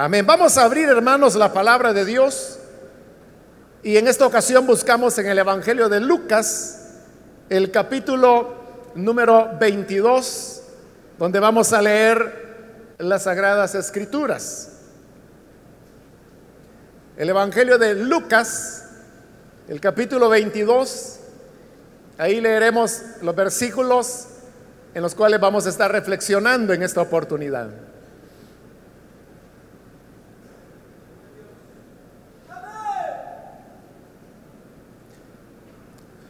Amén. 0.00 0.24
Vamos 0.24 0.56
a 0.56 0.62
abrir, 0.62 0.88
hermanos, 0.88 1.34
la 1.34 1.52
palabra 1.52 1.92
de 1.92 2.04
Dios. 2.04 2.60
Y 3.82 3.96
en 3.96 4.06
esta 4.06 4.26
ocasión 4.26 4.64
buscamos 4.64 5.18
en 5.18 5.26
el 5.26 5.40
Evangelio 5.40 5.88
de 5.88 5.98
Lucas, 5.98 7.00
el 7.48 7.72
capítulo 7.72 8.54
número 8.94 9.50
22, 9.58 10.62
donde 11.18 11.40
vamos 11.40 11.72
a 11.72 11.82
leer 11.82 12.94
las 12.98 13.24
sagradas 13.24 13.74
escrituras. 13.74 14.82
El 17.16 17.30
Evangelio 17.30 17.76
de 17.76 17.96
Lucas, 17.96 18.84
el 19.66 19.80
capítulo 19.80 20.28
22, 20.28 21.18
ahí 22.18 22.40
leeremos 22.40 23.02
los 23.22 23.34
versículos 23.34 24.28
en 24.94 25.02
los 25.02 25.16
cuales 25.16 25.40
vamos 25.40 25.66
a 25.66 25.70
estar 25.70 25.90
reflexionando 25.90 26.72
en 26.72 26.84
esta 26.84 27.00
oportunidad. 27.00 27.70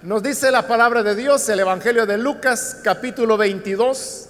Nos 0.03 0.23
dice 0.23 0.53
la 0.53 0.69
palabra 0.69 1.03
de 1.03 1.17
Dios, 1.17 1.49
el 1.49 1.59
Evangelio 1.59 2.07
de 2.07 2.19
Lucas, 2.19 2.79
capítulo 2.85 3.37
22, 3.37 4.29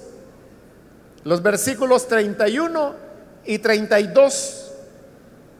los 1.24 1.42
versículos 1.42 2.08
31 2.08 2.94
y 3.44 3.58
32. 3.58 4.72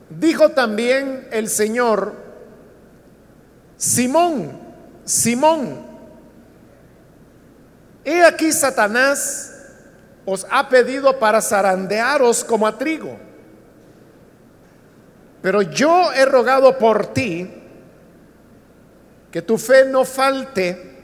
Dijo 0.08 0.48
también 0.52 1.28
el 1.30 1.50
Señor, 1.50 2.14
Simón, 3.76 4.58
Simón, 5.04 5.86
he 8.02 8.24
aquí 8.24 8.50
Satanás 8.50 9.56
os 10.24 10.46
ha 10.50 10.70
pedido 10.70 11.18
para 11.18 11.42
zarandearos 11.42 12.44
como 12.44 12.66
a 12.66 12.78
trigo, 12.78 13.18
pero 15.42 15.60
yo 15.60 16.10
he 16.14 16.24
rogado 16.24 16.78
por 16.78 17.08
ti 17.08 17.58
que 19.30 19.42
tu 19.42 19.58
fe 19.58 19.84
no 19.84 20.04
falte 20.04 20.96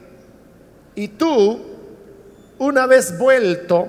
y 0.95 1.09
tú, 1.09 1.61
una 2.57 2.87
vez 2.87 3.17
vuelto, 3.17 3.87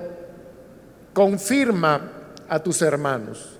confirma 1.13 2.11
a 2.47 2.59
tus 2.59 2.81
hermanos. 2.81 3.57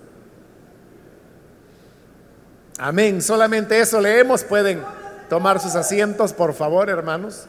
Amén. 2.78 3.22
Solamente 3.22 3.80
eso 3.80 4.00
leemos. 4.00 4.44
Pueden 4.44 4.84
tomar 5.30 5.60
sus 5.60 5.76
asientos, 5.76 6.34
por 6.34 6.54
favor, 6.54 6.90
hermanos. 6.90 7.48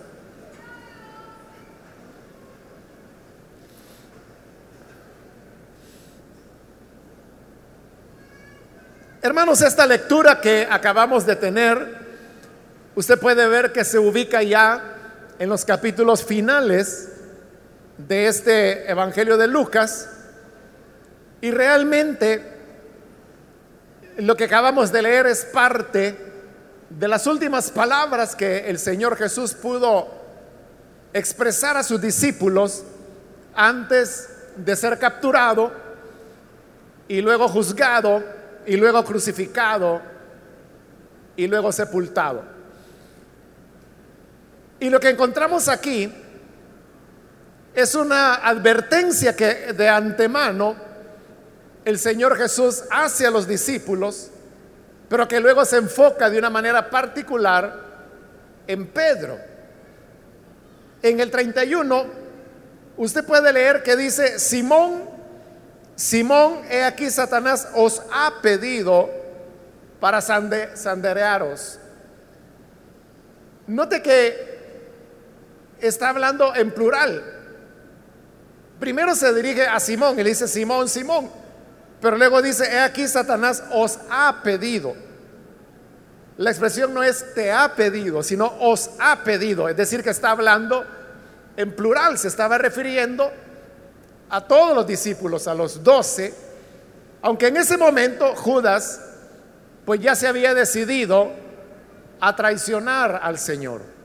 Hermanos, 9.20 9.60
esta 9.60 9.86
lectura 9.86 10.40
que 10.40 10.66
acabamos 10.70 11.26
de 11.26 11.36
tener 11.36 12.07
usted 12.98 13.16
puede 13.16 13.46
ver 13.46 13.72
que 13.72 13.84
se 13.84 13.96
ubica 13.96 14.42
ya 14.42 14.96
en 15.38 15.48
los 15.48 15.64
capítulos 15.64 16.24
finales 16.24 17.10
de 17.96 18.26
este 18.26 18.90
Evangelio 18.90 19.36
de 19.36 19.46
Lucas 19.46 20.10
y 21.40 21.52
realmente 21.52 22.42
lo 24.16 24.36
que 24.36 24.46
acabamos 24.46 24.90
de 24.90 25.02
leer 25.02 25.26
es 25.26 25.44
parte 25.44 26.18
de 26.90 27.06
las 27.06 27.28
últimas 27.28 27.70
palabras 27.70 28.34
que 28.34 28.68
el 28.68 28.80
Señor 28.80 29.16
Jesús 29.16 29.54
pudo 29.54 30.08
expresar 31.12 31.76
a 31.76 31.84
sus 31.84 32.00
discípulos 32.00 32.82
antes 33.54 34.28
de 34.56 34.74
ser 34.74 34.98
capturado 34.98 35.70
y 37.06 37.20
luego 37.20 37.46
juzgado 37.46 38.24
y 38.66 38.76
luego 38.76 39.04
crucificado 39.04 40.02
y 41.36 41.46
luego 41.46 41.70
sepultado. 41.70 42.57
Y 44.80 44.90
lo 44.90 45.00
que 45.00 45.10
encontramos 45.10 45.68
aquí 45.68 46.12
es 47.74 47.94
una 47.94 48.36
advertencia 48.36 49.34
que 49.34 49.72
de 49.72 49.88
antemano 49.88 50.76
el 51.84 51.98
Señor 51.98 52.36
Jesús 52.36 52.84
hace 52.90 53.26
a 53.26 53.30
los 53.30 53.46
discípulos, 53.48 54.30
pero 55.08 55.26
que 55.26 55.40
luego 55.40 55.64
se 55.64 55.78
enfoca 55.78 56.28
de 56.28 56.38
una 56.38 56.50
manera 56.50 56.90
particular 56.90 57.88
en 58.66 58.86
Pedro. 58.88 59.38
En 61.02 61.20
el 61.20 61.30
31, 61.30 62.06
usted 62.96 63.24
puede 63.24 63.52
leer 63.52 63.82
que 63.82 63.96
dice, 63.96 64.38
Simón, 64.38 65.04
Simón, 65.96 66.62
he 66.70 66.84
aquí 66.84 67.10
Satanás 67.10 67.68
os 67.74 68.02
ha 68.12 68.34
pedido 68.42 69.08
para 69.98 70.20
sanderearos. 70.20 71.78
Note 73.66 74.02
que 74.02 74.57
está 75.80 76.10
hablando 76.10 76.54
en 76.54 76.70
plural. 76.72 77.22
Primero 78.80 79.14
se 79.14 79.32
dirige 79.34 79.66
a 79.66 79.80
Simón 79.80 80.18
y 80.18 80.22
le 80.22 80.30
dice, 80.30 80.46
Simón, 80.46 80.88
Simón. 80.88 81.30
Pero 82.00 82.16
luego 82.16 82.40
dice, 82.42 82.64
he 82.72 82.78
aquí 82.78 83.08
Satanás 83.08 83.62
os 83.72 83.98
ha 84.10 84.42
pedido. 84.42 84.94
La 86.36 86.50
expresión 86.50 86.94
no 86.94 87.02
es 87.02 87.34
te 87.34 87.50
ha 87.50 87.74
pedido, 87.74 88.22
sino 88.22 88.46
os 88.60 88.90
ha 89.00 89.24
pedido. 89.24 89.68
Es 89.68 89.76
decir, 89.76 90.04
que 90.04 90.10
está 90.10 90.30
hablando 90.30 90.84
en 91.56 91.74
plural. 91.74 92.16
Se 92.18 92.28
estaba 92.28 92.58
refiriendo 92.58 93.28
a 94.30 94.40
todos 94.46 94.76
los 94.76 94.86
discípulos, 94.86 95.48
a 95.48 95.54
los 95.54 95.82
doce. 95.82 96.32
Aunque 97.22 97.48
en 97.48 97.56
ese 97.56 97.76
momento 97.76 98.36
Judas, 98.36 99.00
pues 99.84 100.00
ya 100.00 100.14
se 100.14 100.28
había 100.28 100.54
decidido 100.54 101.32
a 102.20 102.36
traicionar 102.36 103.18
al 103.22 103.38
Señor. 103.38 103.97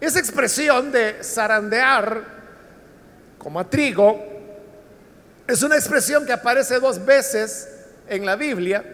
Esa 0.00 0.18
expresión 0.18 0.92
de 0.92 1.22
zarandear 1.22 2.22
como 3.38 3.58
a 3.60 3.68
trigo 3.68 4.24
es 5.46 5.62
una 5.62 5.76
expresión 5.76 6.26
que 6.26 6.32
aparece 6.32 6.78
dos 6.78 7.04
veces 7.04 7.68
en 8.08 8.24
la 8.24 8.36
Biblia 8.36 8.84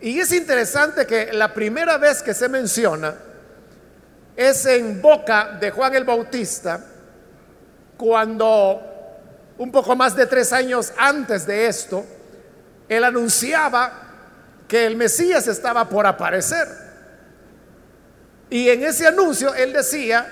y 0.00 0.18
es 0.18 0.32
interesante 0.32 1.06
que 1.06 1.32
la 1.32 1.54
primera 1.54 1.96
vez 1.96 2.22
que 2.22 2.34
se 2.34 2.48
menciona 2.48 3.14
es 4.36 4.66
en 4.66 5.00
boca 5.00 5.56
de 5.58 5.70
Juan 5.70 5.94
el 5.94 6.04
Bautista 6.04 6.84
cuando 7.96 8.82
un 9.58 9.72
poco 9.72 9.96
más 9.96 10.14
de 10.14 10.26
tres 10.26 10.52
años 10.52 10.92
antes 10.98 11.46
de 11.46 11.66
esto, 11.66 12.04
él 12.88 13.04
anunciaba 13.04 13.92
que 14.68 14.86
el 14.86 14.96
Mesías 14.96 15.46
estaba 15.48 15.88
por 15.88 16.06
aparecer. 16.06 16.85
Y 18.50 18.68
en 18.68 18.84
ese 18.84 19.06
anuncio 19.06 19.54
él 19.54 19.72
decía 19.72 20.26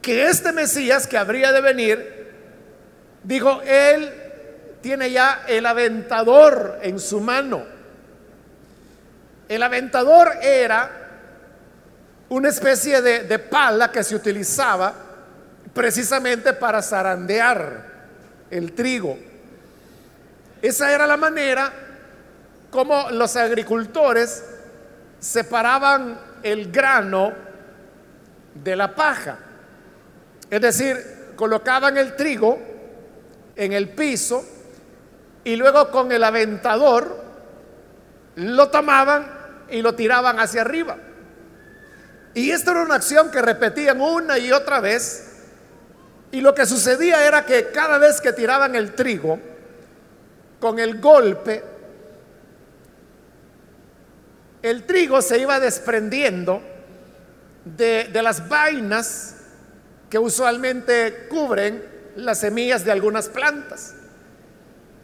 que 0.00 0.26
este 0.28 0.52
Mesías 0.52 1.06
que 1.06 1.18
habría 1.18 1.52
de 1.52 1.60
venir, 1.60 2.32
dijo, 3.24 3.60
él 3.62 4.12
tiene 4.80 5.10
ya 5.10 5.42
el 5.48 5.66
aventador 5.66 6.78
en 6.82 7.00
su 7.00 7.20
mano. 7.20 7.64
El 9.48 9.62
aventador 9.62 10.32
era 10.42 10.90
una 12.28 12.48
especie 12.48 13.02
de, 13.02 13.24
de 13.24 13.38
pala 13.38 13.90
que 13.90 14.04
se 14.04 14.14
utilizaba 14.14 14.94
precisamente 15.74 16.52
para 16.52 16.82
zarandear 16.82 17.84
el 18.50 18.72
trigo. 18.74 19.18
Esa 20.62 20.92
era 20.92 21.06
la 21.06 21.16
manera 21.16 21.72
como 22.70 23.10
los 23.10 23.36
agricultores 23.36 24.44
separaban 25.18 26.27
el 26.42 26.70
grano 26.70 27.32
de 28.54 28.76
la 28.76 28.94
paja. 28.94 29.38
Es 30.50 30.60
decir, 30.60 31.32
colocaban 31.36 31.96
el 31.96 32.16
trigo 32.16 32.58
en 33.56 33.72
el 33.72 33.90
piso 33.90 34.44
y 35.44 35.56
luego 35.56 35.90
con 35.90 36.12
el 36.12 36.24
aventador 36.24 37.24
lo 38.36 38.68
tomaban 38.70 39.30
y 39.70 39.82
lo 39.82 39.94
tiraban 39.94 40.38
hacia 40.40 40.62
arriba. 40.62 40.96
Y 42.34 42.50
esta 42.50 42.70
era 42.70 42.82
una 42.82 42.96
acción 42.96 43.30
que 43.30 43.42
repetían 43.42 44.00
una 44.00 44.38
y 44.38 44.52
otra 44.52 44.80
vez. 44.80 45.24
Y 46.30 46.40
lo 46.40 46.54
que 46.54 46.66
sucedía 46.66 47.26
era 47.26 47.44
que 47.44 47.70
cada 47.70 47.98
vez 47.98 48.20
que 48.20 48.32
tiraban 48.32 48.74
el 48.74 48.94
trigo, 48.94 49.40
con 50.60 50.78
el 50.78 51.00
golpe, 51.00 51.64
el 54.68 54.84
trigo 54.84 55.22
se 55.22 55.38
iba 55.38 55.58
desprendiendo 55.60 56.62
de, 57.64 58.10
las 58.22 58.48
vainas 58.48 59.34
que 60.10 60.18
usualmente 60.18 61.26
cubren 61.28 61.82
las 62.16 62.40
semillas 62.40 62.84
de 62.84 62.92
algunas 62.92 63.28
plantas, 63.28 63.94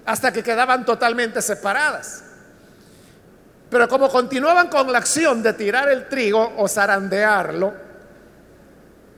hasta 0.04 0.32
que 0.32 0.42
quedaban 0.42 0.84
totalmente 0.84 1.40
separadas. 1.40 2.24
Pero 3.70 3.88
como 3.88 4.10
continuaban 4.10 4.68
con 4.68 4.92
la 4.92 4.98
acción 4.98 5.42
de 5.42 5.54
tirar 5.54 5.88
el 5.88 6.08
trigo 6.08 6.52
o 6.58 6.68
zarandearlo, 6.68 7.72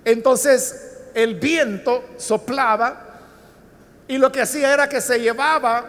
entonces 0.05 0.99
el 1.15 1.35
viento 1.35 2.11
soplaba 2.19 3.21
y 4.07 4.19
lo 4.19 4.31
que 4.31 4.43
hacía 4.43 4.73
era 4.73 4.89
que 4.89 5.01
se 5.01 5.19
llevaba 5.19 5.85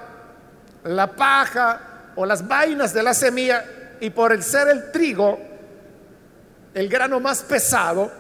la 0.84 1.16
paja 1.16 1.82
o 2.16 2.26
las 2.26 2.48
vainas 2.48 2.94
de 2.94 3.04
la 3.04 3.14
semilla 3.14 3.64
y 4.00 4.10
por 4.10 4.32
el 4.32 4.44
ser 4.44 4.68
el 4.70 4.92
trigo 4.92 5.40
el 6.78 6.90
grano 6.90 7.20
más 7.20 7.42
pesado, 7.42 8.12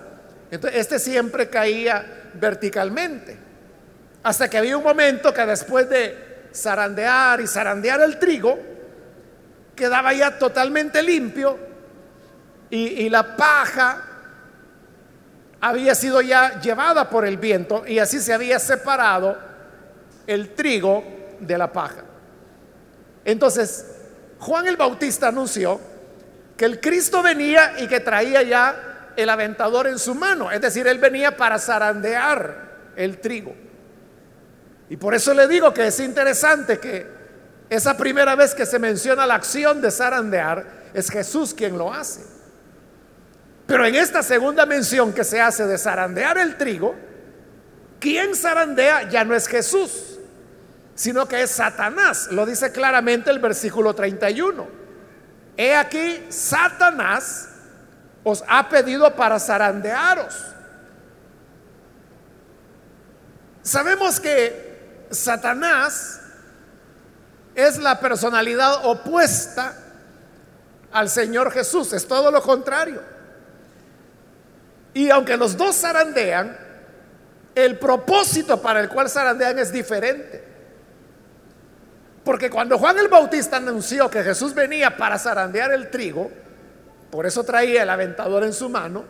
entonces 0.50 0.80
este 0.80 0.98
siempre 0.98 1.48
caía 1.48 2.30
verticalmente. 2.34 3.38
Hasta 4.24 4.50
que 4.50 4.58
había 4.58 4.76
un 4.76 4.84
momento 4.84 5.32
que 5.32 5.46
después 5.46 5.88
de 5.88 6.50
zarandear 6.56 7.40
y 7.40 7.46
zarandear 7.46 8.02
el 8.02 8.18
trigo, 8.18 8.58
quedaba 9.76 10.12
ya 10.12 10.40
totalmente 10.40 11.04
limpio 11.04 11.56
y, 12.72 13.04
y 13.04 13.10
la 13.10 13.36
paja 13.36 14.04
había 15.62 15.94
sido 15.94 16.22
ya 16.22 16.60
llevada 16.60 17.10
por 17.12 17.28
el 17.28 17.38
viento 17.38 17.84
y 17.86 18.00
así 18.00 18.20
se 18.20 18.34
había 18.34 18.58
separado 18.58 19.38
el 20.26 20.56
trigo 20.56 21.04
de 21.40 21.58
la 21.60 21.72
paja. 21.72 22.04
Entonces, 23.24 23.97
Juan 24.40 24.68
el 24.68 24.78
Bautista 24.78 25.30
anunció 25.30 25.80
que 26.56 26.66
el 26.66 26.80
Cristo 26.80 27.22
venía 27.22 27.76
y 27.80 27.88
que 27.88 28.00
traía 28.00 28.44
ya 28.44 29.12
el 29.16 29.30
aventador 29.30 29.88
en 29.88 29.98
su 29.98 30.14
mano, 30.14 30.52
es 30.52 30.62
decir, 30.62 30.88
él 30.88 31.00
venía 31.00 31.36
para 31.36 31.58
zarandear 31.60 32.94
el 32.96 33.20
trigo. 33.20 33.56
Y 34.90 34.98
por 34.98 35.14
eso 35.14 35.34
le 35.34 35.48
digo 35.48 35.74
que 35.74 35.88
es 35.88 36.00
interesante 36.00 36.80
que 36.80 37.06
esa 37.70 37.98
primera 37.98 38.36
vez 38.36 38.56
que 38.56 38.66
se 38.66 38.80
menciona 38.80 39.26
la 39.26 39.36
acción 39.36 39.82
de 39.82 39.92
zarandear 39.92 40.66
es 40.94 41.10
Jesús 41.10 41.54
quien 41.54 41.78
lo 41.78 41.94
hace. 41.94 42.22
Pero 43.66 43.86
en 43.86 43.96
esta 43.96 44.24
segunda 44.24 44.66
mención 44.66 45.12
que 45.12 45.26
se 45.26 45.42
hace 45.42 45.66
de 45.68 45.78
zarandear 45.78 46.38
el 46.38 46.56
trigo, 46.58 46.96
quien 48.00 48.36
zarandea 48.36 49.10
ya 49.10 49.26
no 49.26 49.36
es 49.36 49.48
Jesús, 49.48 50.17
sino 50.98 51.28
que 51.28 51.44
es 51.44 51.52
Satanás. 51.52 52.30
Lo 52.32 52.46
dice 52.46 52.72
claramente 52.72 53.30
el 53.30 53.38
versículo 53.38 53.94
31. 53.94 54.68
He 55.56 55.76
aquí, 55.76 56.26
Satanás 56.30 57.50
os 58.24 58.44
ha 58.48 58.68
pedido 58.68 59.16
para 59.16 59.40
zarandearos. 59.40 60.36
Sabemos 63.62 64.20
que 64.20 65.06
Satanás 65.12 66.20
es 67.54 67.78
la 67.78 68.00
personalidad 68.00 68.84
opuesta 68.86 69.76
al 70.92 71.10
Señor 71.10 71.52
Jesús, 71.52 71.94
es 71.94 72.08
todo 72.08 72.32
lo 72.32 72.42
contrario. 72.42 73.04
Y 74.96 75.12
aunque 75.12 75.38
los 75.38 75.56
dos 75.56 75.76
zarandean, 75.76 76.58
el 77.54 77.78
propósito 77.78 78.60
para 78.60 78.80
el 78.80 78.90
cual 78.90 79.12
zarandean 79.12 79.60
es 79.60 79.72
diferente. 79.72 80.47
Porque 82.28 82.50
cuando 82.50 82.78
Juan 82.78 82.98
el 83.00 83.08
Bautista 83.08 83.56
anunció 83.56 84.10
que 84.10 84.22
Jesús 84.22 84.54
venía 84.54 84.98
para 84.98 85.18
zarandear 85.18 85.72
el 85.72 85.90
trigo, 85.90 86.30
por 87.10 87.26
eso 87.26 87.46
traía 87.46 87.84
el 87.84 87.90
aventador 87.90 88.44
en 88.44 88.52
su 88.52 88.68
mano, 88.68 89.06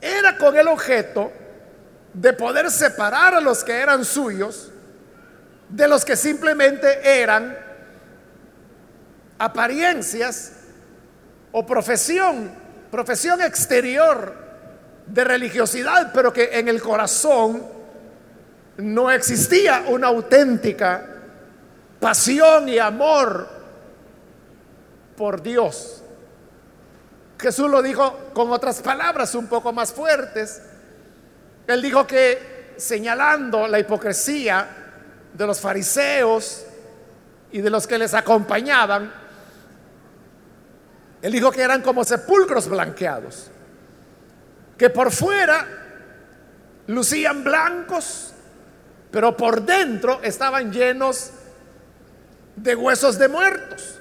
era 0.00 0.38
con 0.38 0.56
el 0.56 0.68
objeto 0.68 1.30
de 2.14 2.32
poder 2.32 2.70
separar 2.70 3.34
a 3.34 3.42
los 3.42 3.62
que 3.62 3.74
eran 3.74 4.06
suyos 4.06 4.72
de 5.68 5.86
los 5.86 6.02
que 6.02 6.16
simplemente 6.16 7.20
eran 7.20 7.58
apariencias 9.38 10.52
o 11.52 11.66
profesión, 11.66 12.52
profesión 12.90 13.42
exterior 13.42 14.34
de 15.08 15.24
religiosidad, 15.24 16.10
pero 16.14 16.32
que 16.32 16.58
en 16.58 16.68
el 16.68 16.80
corazón 16.80 17.62
no 18.78 19.10
existía 19.10 19.84
una 19.88 20.06
auténtica 20.06 21.11
pasión 22.02 22.68
y 22.68 22.80
amor 22.80 23.48
por 25.16 25.40
Dios. 25.40 26.02
Jesús 27.38 27.70
lo 27.70 27.80
dijo 27.80 28.18
con 28.34 28.50
otras 28.50 28.82
palabras 28.82 29.36
un 29.36 29.46
poco 29.46 29.72
más 29.72 29.92
fuertes. 29.92 30.60
Él 31.68 31.80
dijo 31.80 32.04
que 32.04 32.74
señalando 32.76 33.68
la 33.68 33.78
hipocresía 33.78 34.68
de 35.32 35.46
los 35.46 35.60
fariseos 35.60 36.64
y 37.52 37.60
de 37.60 37.70
los 37.70 37.86
que 37.86 37.98
les 37.98 38.14
acompañaban, 38.14 39.12
él 41.22 41.32
dijo 41.32 41.52
que 41.52 41.62
eran 41.62 41.82
como 41.82 42.02
sepulcros 42.02 42.68
blanqueados 42.68 43.48
que 44.76 44.90
por 44.90 45.12
fuera 45.12 45.64
lucían 46.88 47.44
blancos, 47.44 48.32
pero 49.12 49.36
por 49.36 49.62
dentro 49.62 50.20
estaban 50.24 50.72
llenos 50.72 51.30
de 52.56 52.74
huesos 52.74 53.18
de 53.18 53.28
muertos. 53.28 54.00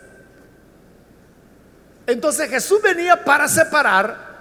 Entonces 2.07 2.49
Jesús 2.49 2.81
venía 2.81 3.23
para 3.23 3.47
separar 3.47 4.31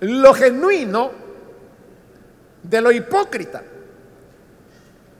lo 0.00 0.34
genuino 0.34 1.12
de 2.62 2.80
lo 2.80 2.92
hipócrita. 2.92 3.62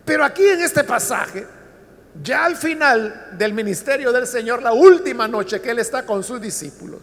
Pero 0.04 0.24
aquí 0.24 0.46
en 0.46 0.60
este 0.60 0.84
pasaje, 0.84 1.46
ya 2.22 2.44
al 2.44 2.56
final 2.56 3.30
del 3.32 3.54
ministerio 3.54 4.12
del 4.12 4.26
Señor, 4.26 4.62
la 4.62 4.72
última 4.72 5.28
noche 5.28 5.60
que 5.60 5.70
Él 5.70 5.78
está 5.78 6.04
con 6.04 6.22
sus 6.24 6.40
discípulos, 6.40 7.00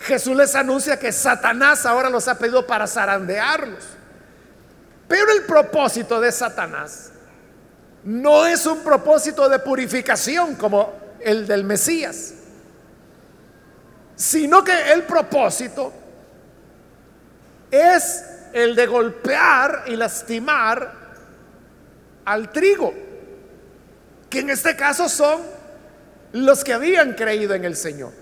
Jesús 0.00 0.36
les 0.36 0.54
anuncia 0.54 0.98
que 0.98 1.10
Satanás 1.10 1.84
ahora 1.84 2.08
los 2.08 2.28
ha 2.28 2.38
pedido 2.38 2.66
para 2.66 2.86
zarandearlos. 2.86 3.84
Pero 5.08 5.32
el 5.32 5.42
propósito 5.42 6.20
de 6.20 6.30
Satanás 6.30 7.12
no 8.08 8.46
es 8.46 8.64
un 8.64 8.78
propósito 8.78 9.50
de 9.50 9.58
purificación 9.58 10.54
como 10.54 10.94
el 11.20 11.46
del 11.46 11.64
Mesías, 11.64 12.32
sino 14.16 14.64
que 14.64 14.92
el 14.94 15.02
propósito 15.02 15.92
es 17.70 18.24
el 18.54 18.74
de 18.74 18.86
golpear 18.86 19.84
y 19.88 19.96
lastimar 19.96 20.90
al 22.24 22.50
trigo, 22.50 22.94
que 24.30 24.38
en 24.38 24.48
este 24.48 24.74
caso 24.74 25.06
son 25.06 25.42
los 26.32 26.64
que 26.64 26.72
habían 26.72 27.12
creído 27.12 27.52
en 27.52 27.66
el 27.66 27.76
Señor. 27.76 28.12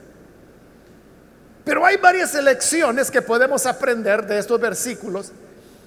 Pero 1.64 1.86
hay 1.86 1.96
varias 1.96 2.34
lecciones 2.34 3.08
que 3.08 3.22
podemos 3.22 3.64
aprender 3.66 4.26
de 4.26 4.38
estos 4.38 4.60
versículos. 4.60 5.30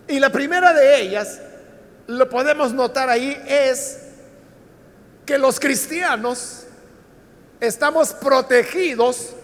Y 0.08 0.22
la 0.22 0.30
primera 0.30 0.72
de 0.72 1.02
ellas, 1.02 1.42
lo 2.10 2.28
podemos 2.28 2.74
notar 2.74 3.08
ahí, 3.08 3.40
es 3.48 4.00
que 5.28 5.38
los 5.38 5.60
cristianos 5.60 6.66
estamos 7.60 8.14
protegidos 8.14 9.36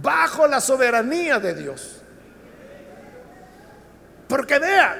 bajo 0.00 0.46
la 0.46 0.60
soberanía 0.60 1.40
de 1.40 1.54
Dios. 1.54 1.96
Porque 4.28 4.60
vea, 4.60 4.96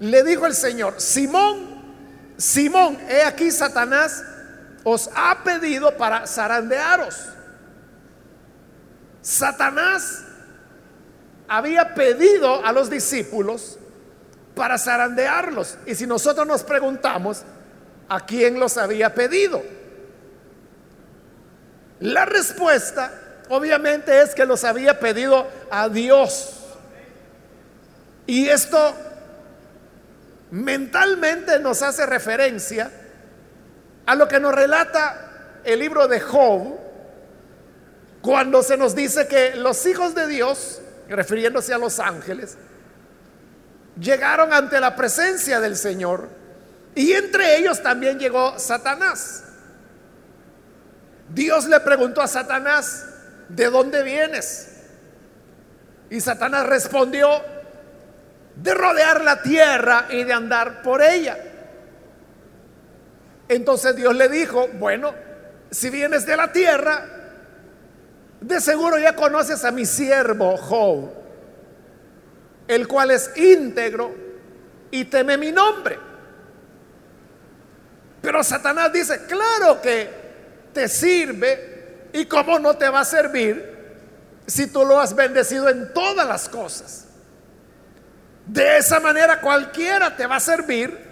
le 0.00 0.24
dijo 0.24 0.46
el 0.46 0.54
Señor, 0.54 1.00
Simón, 1.00 1.78
Simón, 2.36 2.98
he 3.08 3.22
aquí 3.22 3.52
Satanás 3.52 4.24
os 4.82 5.08
ha 5.14 5.44
pedido 5.44 5.96
para 5.96 6.26
zarandearos. 6.26 7.24
Satanás 9.22 10.24
había 11.46 11.94
pedido 11.94 12.64
a 12.66 12.72
los 12.72 12.90
discípulos 12.90 13.78
para 14.58 14.76
zarandearlos. 14.76 15.78
Y 15.86 15.94
si 15.94 16.04
nosotros 16.04 16.44
nos 16.44 16.64
preguntamos, 16.64 17.42
¿a 18.08 18.26
quién 18.26 18.58
los 18.58 18.76
había 18.76 19.14
pedido? 19.14 19.62
La 22.00 22.24
respuesta 22.24 23.12
obviamente 23.50 24.20
es 24.20 24.34
que 24.34 24.44
los 24.44 24.64
había 24.64 24.98
pedido 24.98 25.46
a 25.70 25.88
Dios. 25.88 26.56
Y 28.26 28.48
esto 28.48 28.94
mentalmente 30.50 31.60
nos 31.60 31.82
hace 31.82 32.04
referencia 32.04 32.90
a 34.06 34.14
lo 34.16 34.26
que 34.26 34.40
nos 34.40 34.52
relata 34.52 35.60
el 35.62 35.78
libro 35.78 36.08
de 36.08 36.18
Job, 36.18 36.78
cuando 38.22 38.64
se 38.64 38.76
nos 38.76 38.96
dice 38.96 39.28
que 39.28 39.54
los 39.54 39.86
hijos 39.86 40.16
de 40.16 40.26
Dios, 40.26 40.80
refiriéndose 41.08 41.72
a 41.72 41.78
los 41.78 42.00
ángeles, 42.00 42.56
llegaron 44.00 44.52
ante 44.52 44.80
la 44.80 44.94
presencia 44.94 45.60
del 45.60 45.76
Señor 45.76 46.28
y 46.94 47.12
entre 47.12 47.58
ellos 47.58 47.82
también 47.82 48.18
llegó 48.18 48.58
Satanás. 48.58 49.44
Dios 51.28 51.66
le 51.66 51.80
preguntó 51.80 52.22
a 52.22 52.26
Satanás, 52.26 53.06
¿de 53.48 53.70
dónde 53.70 54.02
vienes? 54.02 54.68
Y 56.10 56.20
Satanás 56.20 56.66
respondió, 56.66 57.42
de 58.62 58.74
rodear 58.74 59.22
la 59.22 59.40
tierra 59.40 60.06
y 60.10 60.24
de 60.24 60.32
andar 60.32 60.82
por 60.82 61.00
ella. 61.00 61.38
Entonces 63.48 63.94
Dios 63.94 64.14
le 64.16 64.28
dijo, 64.28 64.68
bueno, 64.74 65.14
si 65.70 65.90
vienes 65.90 66.26
de 66.26 66.36
la 66.36 66.52
tierra, 66.52 67.06
de 68.40 68.60
seguro 68.60 68.98
ya 68.98 69.14
conoces 69.14 69.64
a 69.64 69.70
mi 69.70 69.86
siervo 69.86 70.56
Job, 70.56 71.12
el 72.68 72.86
cual 72.86 73.10
es 73.10 73.36
íntegro 73.36 74.14
y 74.90 75.06
teme 75.06 75.36
mi 75.38 75.50
nombre. 75.50 75.98
Pero 78.20 78.44
Satanás 78.44 78.92
dice, 78.92 79.26
claro 79.26 79.80
que 79.80 80.10
te 80.72 80.86
sirve 80.86 82.08
y 82.12 82.26
cómo 82.26 82.58
no 82.58 82.74
te 82.74 82.88
va 82.88 83.00
a 83.00 83.04
servir 83.04 83.76
si 84.46 84.66
tú 84.66 84.84
lo 84.84 85.00
has 85.00 85.14
bendecido 85.14 85.68
en 85.68 85.92
todas 85.92 86.26
las 86.26 86.48
cosas. 86.48 87.06
De 88.46 88.78
esa 88.78 89.00
manera 89.00 89.40
cualquiera 89.40 90.14
te 90.16 90.26
va 90.26 90.36
a 90.36 90.40
servir 90.40 91.06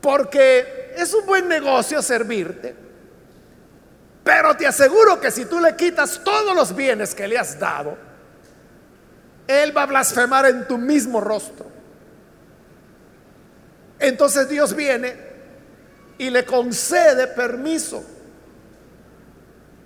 porque 0.00 0.92
es 0.96 1.12
un 1.14 1.26
buen 1.26 1.48
negocio 1.48 2.02
servirte. 2.02 2.74
Pero 4.24 4.56
te 4.56 4.66
aseguro 4.66 5.20
que 5.20 5.30
si 5.30 5.44
tú 5.44 5.60
le 5.60 5.76
quitas 5.76 6.20
todos 6.22 6.54
los 6.54 6.74
bienes 6.74 7.14
que 7.14 7.26
le 7.26 7.38
has 7.38 7.58
dado, 7.58 7.96
Él 9.50 9.76
va 9.76 9.82
a 9.82 9.86
blasfemar 9.86 10.46
en 10.46 10.68
tu 10.68 10.78
mismo 10.78 11.20
rostro. 11.20 11.66
Entonces 13.98 14.48
Dios 14.48 14.74
viene 14.74 15.14
y 16.18 16.30
le 16.30 16.44
concede 16.44 17.26
permiso. 17.26 18.04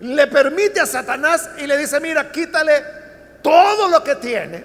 Le 0.01 0.27
permite 0.27 0.81
a 0.81 0.87
Satanás 0.87 1.49
y 1.59 1.67
le 1.67 1.79
dice, 1.79 1.99
mira, 2.01 2.31
quítale 2.31 2.85
todo 3.43 3.89
lo 3.89 4.05
que 4.05 4.17
tiene, 4.17 4.65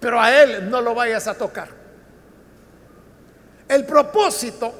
pero 0.00 0.20
a 0.20 0.42
Él 0.42 0.68
no 0.68 0.80
lo 0.80 0.94
vayas 0.94 1.28
a 1.28 1.34
tocar. 1.34 1.68
El 3.68 3.84
propósito 3.84 4.74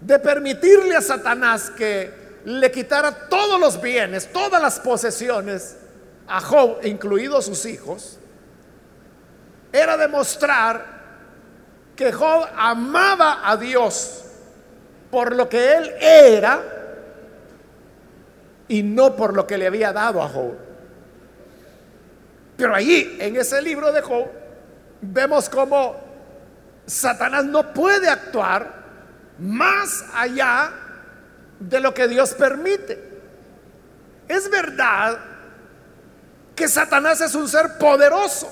de 0.00 0.18
permitirle 0.18 0.96
a 0.96 1.00
Satanás 1.00 1.70
que 1.70 2.40
le 2.44 2.70
quitara 2.70 3.28
todos 3.28 3.60
los 3.60 3.80
bienes, 3.80 4.32
todas 4.32 4.60
las 4.60 4.80
posesiones 4.80 5.76
a 6.28 6.40
Job, 6.40 6.78
incluidos 6.84 7.46
sus 7.46 7.64
hijos, 7.66 8.18
era 9.72 9.96
demostrar 9.96 10.96
que 11.94 12.12
Job 12.12 12.46
amaba 12.56 13.48
a 13.48 13.56
Dios 13.56 14.24
por 15.10 15.34
lo 15.34 15.48
que 15.48 15.74
él 15.74 15.94
era 16.00 16.62
y 18.68 18.82
no 18.82 19.14
por 19.16 19.34
lo 19.34 19.46
que 19.46 19.58
le 19.58 19.66
había 19.66 19.92
dado 19.92 20.22
a 20.22 20.28
Job. 20.28 20.54
Pero 22.56 22.74
allí, 22.74 23.16
en 23.20 23.36
ese 23.36 23.60
libro 23.62 23.92
de 23.92 24.00
Job, 24.00 24.26
vemos 25.00 25.48
cómo 25.48 25.96
Satanás 26.86 27.44
no 27.44 27.72
puede 27.72 28.08
actuar 28.08 28.84
más 29.38 30.04
allá 30.14 30.72
de 31.60 31.80
lo 31.80 31.92
que 31.92 32.08
Dios 32.08 32.34
permite. 32.34 33.02
Es 34.28 34.50
verdad 34.50 35.18
que 36.56 36.66
Satanás 36.66 37.20
es 37.20 37.34
un 37.34 37.46
ser 37.46 37.76
poderoso. 37.78 38.50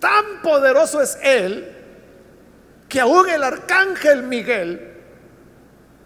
Tan 0.00 0.42
poderoso 0.42 1.00
es 1.00 1.16
él 1.22 1.70
que 2.88 3.00
aún 3.00 3.28
el 3.30 3.42
arcángel 3.42 4.24
Miguel, 4.24 5.00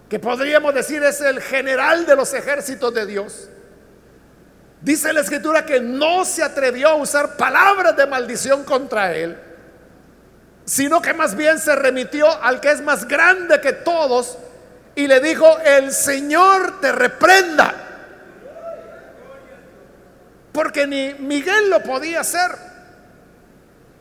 que 0.08 0.18
podríamos 0.18 0.74
decir 0.74 1.02
es 1.02 1.20
el 1.20 1.40
general 1.40 2.06
de 2.06 2.14
los 2.14 2.32
ejércitos 2.34 2.94
de 2.94 3.06
Dios, 3.06 3.48
dice 4.82 5.12
la 5.12 5.22
escritura 5.22 5.66
que 5.66 5.80
no 5.80 6.24
se 6.24 6.42
atrevió 6.42 6.90
a 6.90 6.94
usar 6.94 7.36
palabras 7.36 7.96
de 7.96 8.06
maldición 8.06 8.64
contra 8.64 9.14
él, 9.14 9.36
sino 10.64 11.00
que 11.00 11.14
más 11.14 11.34
bien 11.34 11.58
se 11.58 11.74
remitió 11.74 12.30
al 12.42 12.60
que 12.60 12.70
es 12.70 12.82
más 12.82 13.08
grande 13.08 13.60
que 13.60 13.72
todos, 13.72 14.38
y 14.94 15.06
le 15.06 15.20
dijo, 15.20 15.58
el 15.64 15.92
Señor 15.92 16.80
te 16.80 16.92
reprenda. 16.92 17.87
Porque 20.58 20.88
ni 20.88 21.14
Miguel 21.14 21.70
lo 21.70 21.84
podía 21.84 22.22
hacer. 22.22 22.50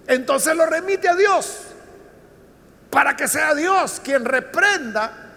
Entonces 0.07 0.55
lo 0.55 0.65
remite 0.65 1.07
a 1.07 1.13
Dios. 1.13 1.65
Para 2.89 3.15
que 3.15 3.27
sea 3.27 3.53
Dios 3.53 4.01
quien 4.03 4.25
reprenda 4.25 5.35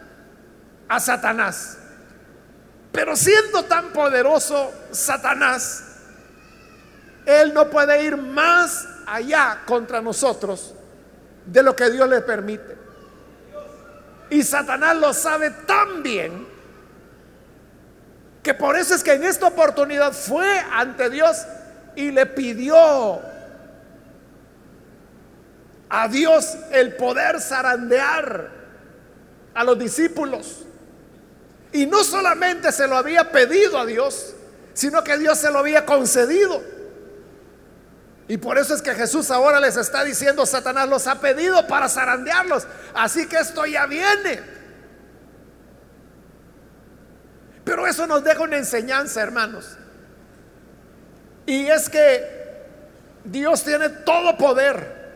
a 0.89 0.99
Satanás. 0.99 1.77
Pero 2.91 3.17
siendo 3.17 3.67
tan 3.67 3.91
poderoso 3.91 4.73
Satanás, 4.93 5.85
él 7.27 7.53
no 7.53 7.69
puede 7.69 8.03
ir 8.03 8.17
más 8.17 8.89
allá 9.07 9.61
contra 9.67 10.01
nosotros 10.01 10.75
de 11.45 11.63
lo 11.63 11.77
que 11.77 11.91
Dios 11.91 12.09
le 12.09 12.23
permite. 12.23 12.79
Y 14.31 14.43
Satanás 14.43 14.97
lo 14.97 15.13
sabe 15.13 15.51
tan 15.67 16.03
bien 16.03 16.50
que 18.43 18.55
por 18.55 18.77
eso 18.77 18.95
es 18.95 19.03
que 19.03 19.13
en 19.13 19.25
esta 19.25 19.47
oportunidad 19.47 20.13
fue 20.13 20.49
ante 20.73 21.11
Dios 21.11 21.45
y 21.95 22.11
le 22.11 22.27
pidió 22.27 23.21
a 25.89 26.09
Dios 26.09 26.57
el 26.71 26.97
poder 26.97 27.41
zarandear 27.41 28.51
a 29.53 29.65
los 29.65 29.79
discípulos. 29.79 30.65
Y 31.73 31.87
no 31.87 32.03
solamente 32.03 32.73
se 32.73 32.87
lo 32.87 32.97
había 32.97 33.31
pedido 33.31 33.79
a 33.79 33.87
Dios, 33.87 34.35
sino 34.73 35.05
que 35.05 35.19
Dios 35.19 35.39
se 35.39 35.51
lo 35.51 35.59
había 35.59 35.85
concedido. 35.85 36.63
Y 38.29 38.39
por 38.39 38.59
eso 38.59 38.75
es 38.75 38.81
que 38.81 38.95
Jesús 38.95 39.31
ahora 39.31 39.59
les 39.61 39.77
está 39.77 40.05
diciendo, 40.05 40.47
Satanás 40.47 40.89
los 40.89 41.07
ha 41.09 41.21
pedido 41.21 41.67
para 41.67 41.89
zarandearlos. 41.89 42.67
Así 42.95 43.27
que 43.27 43.37
esto 43.37 43.67
ya 43.67 43.87
viene. 43.87 44.60
Pero 47.71 47.87
eso 47.87 48.05
nos 48.05 48.25
deja 48.25 48.43
una 48.43 48.57
enseñanza, 48.57 49.23
hermanos. 49.23 49.77
Y 51.47 51.69
es 51.69 51.89
que 51.89 52.67
Dios 53.23 53.63
tiene 53.63 53.89
todo 53.91 54.37
poder 54.37 55.13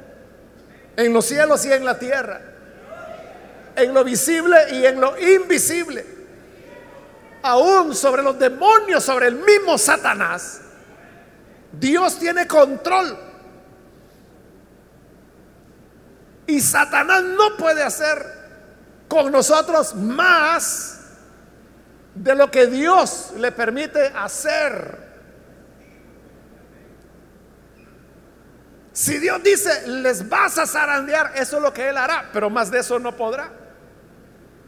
en 0.96 1.12
los 1.12 1.24
cielos 1.24 1.64
y 1.64 1.72
en 1.72 1.84
la 1.84 1.98
tierra. 1.98 2.40
En 3.74 3.92
lo 3.92 4.04
visible 4.04 4.56
y 4.70 4.86
en 4.86 5.00
lo 5.00 5.18
invisible. 5.18 6.06
Aún 7.42 7.92
sobre 7.92 8.22
los 8.22 8.38
demonios, 8.38 9.02
sobre 9.02 9.26
el 9.26 9.34
mismo 9.34 9.76
Satanás. 9.76 10.60
Dios 11.72 12.20
tiene 12.20 12.46
control. 12.46 13.18
Y 16.46 16.60
Satanás 16.60 17.24
no 17.24 17.56
puede 17.56 17.82
hacer 17.82 18.24
con 19.08 19.32
nosotros 19.32 19.96
más 19.96 20.93
de 22.14 22.34
lo 22.34 22.50
que 22.50 22.66
Dios 22.66 23.32
le 23.36 23.52
permite 23.52 24.12
hacer. 24.14 25.04
Si 28.92 29.18
Dios 29.18 29.42
dice, 29.42 29.88
les 29.88 30.28
vas 30.28 30.56
a 30.58 30.66
zarandear, 30.66 31.32
eso 31.34 31.56
es 31.56 31.62
lo 31.62 31.72
que 31.72 31.88
Él 31.88 31.96
hará, 31.96 32.30
pero 32.32 32.48
más 32.48 32.70
de 32.70 32.78
eso 32.78 32.98
no 33.00 33.16
podrá. 33.16 33.50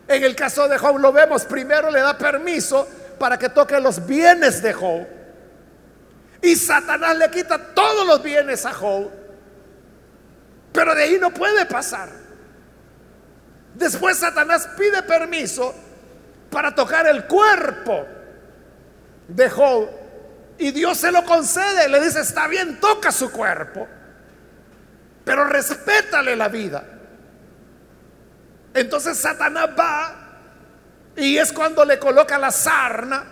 En 0.08 0.24
el 0.24 0.34
caso 0.34 0.68
de 0.68 0.78
Job 0.78 0.98
lo 0.98 1.12
vemos, 1.12 1.44
primero 1.44 1.90
le 1.90 2.00
da 2.00 2.18
permiso 2.18 2.88
para 3.18 3.38
que 3.38 3.48
toque 3.48 3.80
los 3.80 4.04
bienes 4.04 4.62
de 4.62 4.72
Job. 4.72 5.06
Y 6.42 6.56
Satanás 6.56 7.16
le 7.16 7.30
quita 7.30 7.58
todos 7.72 8.06
los 8.06 8.22
bienes 8.22 8.66
a 8.66 8.72
Job. 8.72 9.10
Pero 10.72 10.94
de 10.94 11.02
ahí 11.04 11.18
no 11.20 11.32
puede 11.32 11.64
pasar. 11.66 12.08
Después 13.74 14.18
Satanás 14.18 14.68
pide 14.76 15.02
permiso 15.02 15.74
para 16.50 16.74
tocar 16.74 17.06
el 17.06 17.24
cuerpo 17.24 18.06
de 19.28 19.50
Job. 19.50 19.88
Y 20.58 20.70
Dios 20.70 20.98
se 20.98 21.12
lo 21.12 21.24
concede. 21.24 21.88
Le 21.88 22.00
dice, 22.00 22.20
está 22.20 22.46
bien, 22.48 22.80
toca 22.80 23.12
su 23.12 23.30
cuerpo. 23.30 23.86
Pero 25.24 25.44
respétale 25.44 26.36
la 26.36 26.48
vida. 26.48 26.84
Entonces 28.74 29.18
Satanás 29.18 29.70
va 29.78 30.14
y 31.16 31.38
es 31.38 31.52
cuando 31.52 31.84
le 31.84 31.98
coloca 31.98 32.38
la 32.38 32.50
sarna 32.50 33.24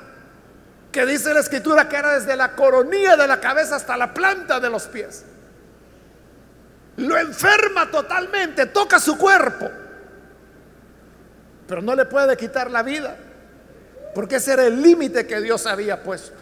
que 0.91 1.05
dice 1.05 1.35
la 1.35 1.41
escritura 1.41 1.89
que 1.89 1.97
era 1.97 2.15
desde 2.15 2.35
la 2.35 2.55
coronilla 2.55 3.17
de 3.17 3.27
la 3.27 3.41
cabeza 3.41 3.77
hasta 3.77 3.97
la 3.97 4.15
planta 4.15 4.59
de 4.59 4.71
los 4.71 4.85
pies. 4.85 5.25
Lo 6.97 7.19
enferma 7.19 7.91
totalmente, 7.91 8.67
toca 8.67 8.99
su 8.99 9.19
cuerpo, 9.19 9.71
pero 11.67 11.83
no 11.83 11.95
le 11.95 12.05
puede 12.05 12.37
quitar 12.37 12.71
la 12.71 12.83
vida, 12.83 13.17
porque 14.15 14.37
ese 14.37 14.53
era 14.53 14.65
el 14.65 14.81
límite 14.81 15.27
que 15.27 15.41
Dios 15.41 15.67
había 15.67 16.03
puesto. 16.03 16.37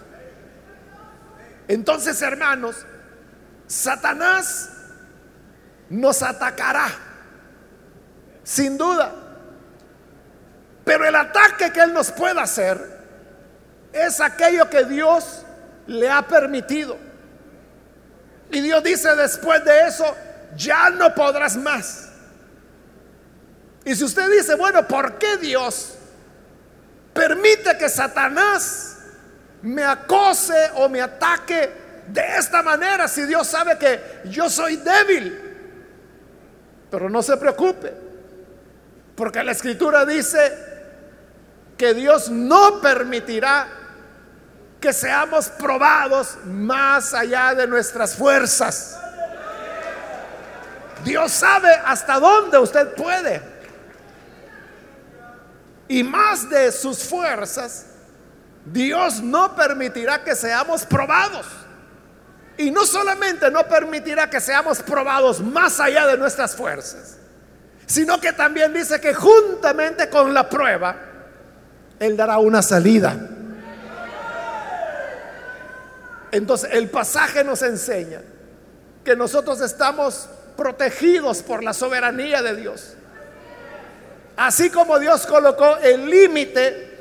Entonces, 1.68 2.20
hermanos, 2.22 2.84
Satanás 3.66 4.70
nos 5.88 6.22
atacará, 6.22 6.88
sin 8.42 8.76
duda, 8.76 9.12
pero 10.84 11.06
el 11.06 11.14
ataque 11.14 11.72
que 11.72 11.80
Él 11.80 11.92
nos 11.92 12.10
pueda 12.10 12.42
hacer 12.42 13.00
es 13.92 14.20
aquello 14.20 14.68
que 14.68 14.84
Dios 14.84 15.44
le 15.86 16.10
ha 16.10 16.22
permitido. 16.22 16.96
Y 18.50 18.60
Dios 18.60 18.82
dice 18.82 19.14
después 19.16 19.64
de 19.64 19.86
eso, 19.86 20.04
ya 20.56 20.90
no 20.90 21.14
podrás 21.14 21.56
más. 21.56 22.11
Y 23.84 23.96
si 23.96 24.04
usted 24.04 24.30
dice, 24.30 24.54
bueno, 24.54 24.86
¿por 24.86 25.18
qué 25.18 25.36
Dios 25.38 25.94
permite 27.12 27.76
que 27.76 27.88
Satanás 27.88 28.98
me 29.62 29.84
acose 29.84 30.70
o 30.76 30.88
me 30.88 31.00
ataque 31.00 31.70
de 32.06 32.36
esta 32.38 32.62
manera 32.62 33.08
si 33.08 33.22
Dios 33.22 33.46
sabe 33.46 33.78
que 33.78 34.20
yo 34.26 34.48
soy 34.48 34.76
débil? 34.76 35.52
Pero 36.90 37.08
no 37.08 37.22
se 37.22 37.36
preocupe, 37.36 37.92
Porque 39.16 39.42
la 39.42 39.52
escritura 39.52 40.04
dice 40.04 40.72
que 41.76 41.94
Dios 41.94 42.30
no 42.30 42.80
permitirá 42.80 43.66
que 44.80 44.92
seamos 44.92 45.48
probados 45.48 46.38
más 46.44 47.14
allá 47.14 47.54
de 47.54 47.66
nuestras 47.66 48.14
fuerzas. 48.14 48.98
Dios 51.04 51.32
sabe 51.32 51.70
hasta 51.84 52.18
dónde 52.18 52.58
usted 52.58 52.94
puede. 52.94 53.51
Y 55.92 56.02
más 56.02 56.48
de 56.48 56.72
sus 56.72 57.04
fuerzas, 57.04 57.84
Dios 58.64 59.20
no 59.20 59.54
permitirá 59.54 60.24
que 60.24 60.34
seamos 60.34 60.86
probados. 60.86 61.44
Y 62.56 62.70
no 62.70 62.86
solamente 62.86 63.50
no 63.50 63.68
permitirá 63.68 64.30
que 64.30 64.40
seamos 64.40 64.80
probados 64.80 65.42
más 65.42 65.80
allá 65.80 66.06
de 66.06 66.16
nuestras 66.16 66.56
fuerzas, 66.56 67.18
sino 67.84 68.18
que 68.18 68.32
también 68.32 68.72
dice 68.72 69.02
que 69.02 69.12
juntamente 69.12 70.08
con 70.08 70.32
la 70.32 70.48
prueba, 70.48 70.96
Él 71.98 72.16
dará 72.16 72.38
una 72.38 72.62
salida. 72.62 73.28
Entonces 76.30 76.70
el 76.72 76.88
pasaje 76.88 77.44
nos 77.44 77.60
enseña 77.60 78.22
que 79.04 79.14
nosotros 79.14 79.60
estamos 79.60 80.26
protegidos 80.56 81.42
por 81.42 81.62
la 81.62 81.74
soberanía 81.74 82.40
de 82.40 82.56
Dios. 82.56 82.96
Así 84.36 84.70
como 84.70 84.98
Dios 84.98 85.26
colocó 85.26 85.76
el 85.78 86.08
límite 86.08 86.92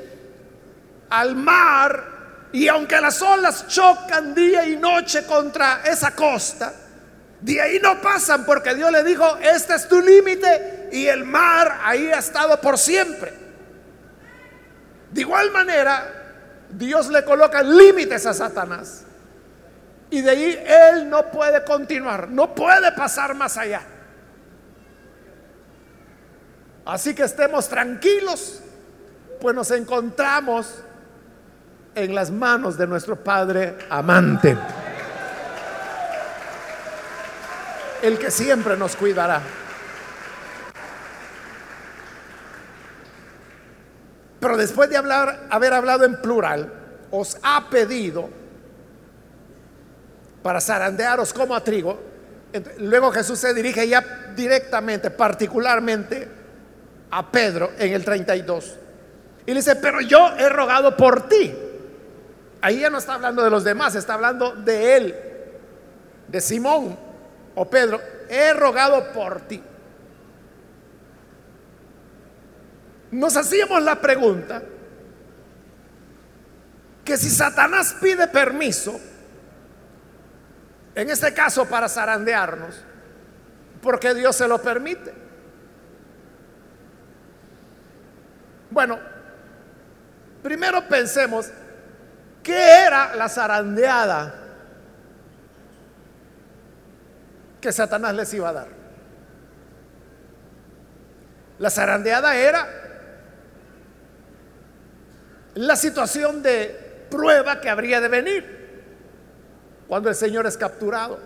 al 1.10 1.34
mar 1.34 2.12
y 2.52 2.68
aunque 2.68 3.00
las 3.00 3.20
olas 3.22 3.66
chocan 3.68 4.34
día 4.34 4.66
y 4.66 4.76
noche 4.76 5.24
contra 5.24 5.82
esa 5.84 6.14
costa, 6.14 6.72
de 7.40 7.60
ahí 7.60 7.80
no 7.80 8.00
pasan 8.00 8.44
porque 8.44 8.74
Dios 8.74 8.92
le 8.92 9.02
dijo, 9.02 9.38
este 9.38 9.74
es 9.74 9.88
tu 9.88 10.00
límite 10.00 10.88
y 10.92 11.06
el 11.06 11.24
mar 11.24 11.80
ahí 11.82 12.10
ha 12.12 12.18
estado 12.18 12.60
por 12.60 12.78
siempre. 12.78 13.32
De 15.10 15.20
igual 15.22 15.50
manera, 15.50 16.22
Dios 16.70 17.08
le 17.08 17.24
coloca 17.24 17.62
límites 17.62 18.26
a 18.26 18.34
Satanás. 18.34 19.04
Y 20.10 20.20
de 20.20 20.30
ahí 20.30 20.64
él 20.66 21.08
no 21.08 21.30
puede 21.30 21.64
continuar, 21.64 22.28
no 22.28 22.54
puede 22.54 22.92
pasar 22.92 23.34
más 23.34 23.56
allá. 23.56 23.82
Así 26.84 27.14
que 27.14 27.22
estemos 27.22 27.68
tranquilos, 27.68 28.60
pues 29.40 29.54
nos 29.54 29.70
encontramos 29.70 30.82
en 31.94 32.14
las 32.14 32.30
manos 32.30 32.76
de 32.76 32.86
nuestro 32.86 33.16
Padre 33.16 33.76
amante, 33.88 34.56
el 38.02 38.18
que 38.18 38.30
siempre 38.30 38.76
nos 38.76 38.96
cuidará. 38.96 39.40
Pero 44.40 44.56
después 44.56 44.90
de 44.90 44.96
haber 44.96 45.72
hablado 45.72 46.04
en 46.04 46.20
plural, 46.20 46.72
os 47.12 47.36
ha 47.44 47.68
pedido 47.70 48.28
para 50.42 50.60
zarandearos 50.60 51.32
como 51.32 51.54
a 51.54 51.62
trigo. 51.62 52.00
Luego 52.78 53.12
Jesús 53.12 53.38
se 53.38 53.54
dirige 53.54 53.86
ya 53.86 54.32
directamente, 54.34 55.10
particularmente 55.10 56.41
a 57.12 57.30
Pedro 57.30 57.70
en 57.78 57.92
el 57.92 58.04
32. 58.04 58.78
Y 59.46 59.52
le 59.52 59.60
dice, 59.60 59.76
pero 59.76 60.00
yo 60.00 60.34
he 60.36 60.48
rogado 60.48 60.96
por 60.96 61.28
ti 61.28 61.54
Ahí 62.62 62.78
ya 62.78 62.90
no 62.90 62.98
está 62.98 63.14
hablando 63.14 63.42
de 63.42 63.50
los 63.50 63.64
demás, 63.64 63.96
está 63.96 64.14
hablando 64.14 64.52
de 64.54 64.96
él, 64.96 65.16
de 66.28 66.40
Simón 66.40 66.96
o 67.56 67.68
Pedro. 67.68 68.00
He 68.28 68.54
rogado 68.54 69.12
por 69.12 69.40
ti. 69.42 69.60
Nos 73.10 73.36
hacíamos 73.36 73.82
la 73.82 74.00
pregunta 74.00 74.62
que 77.04 77.16
si 77.16 77.28
Satanás 77.30 77.96
pide 78.00 78.28
permiso, 78.28 78.98
en 80.94 81.10
este 81.10 81.34
caso 81.34 81.64
para 81.66 81.88
zarandearnos, 81.88 82.80
porque 83.82 84.14
Dios 84.14 84.36
se 84.36 84.46
lo 84.46 84.62
permite. 84.62 85.12
Bueno, 88.72 88.98
primero 90.42 90.88
pensemos 90.88 91.50
¿Qué 92.42 92.84
era 92.86 93.14
la 93.14 93.28
zarandeada 93.28 94.34
que 97.60 97.70
Satanás 97.70 98.14
les 98.14 98.34
iba 98.34 98.48
a 98.48 98.52
dar? 98.52 98.68
La 101.60 101.70
zarandeada 101.70 102.34
era 102.34 102.68
la 105.54 105.76
situación 105.76 106.42
de 106.42 107.06
prueba 107.10 107.60
que 107.60 107.70
habría 107.70 108.00
de 108.00 108.08
venir 108.08 108.82
cuando 109.86 110.08
el 110.08 110.16
Señor 110.16 110.46
es 110.46 110.56
capturado 110.56 111.20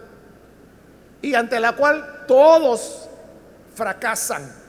y 1.22 1.34
ante 1.34 1.58
la 1.60 1.72
cual 1.72 2.24
todos 2.26 3.08
fracasan. 3.74 4.65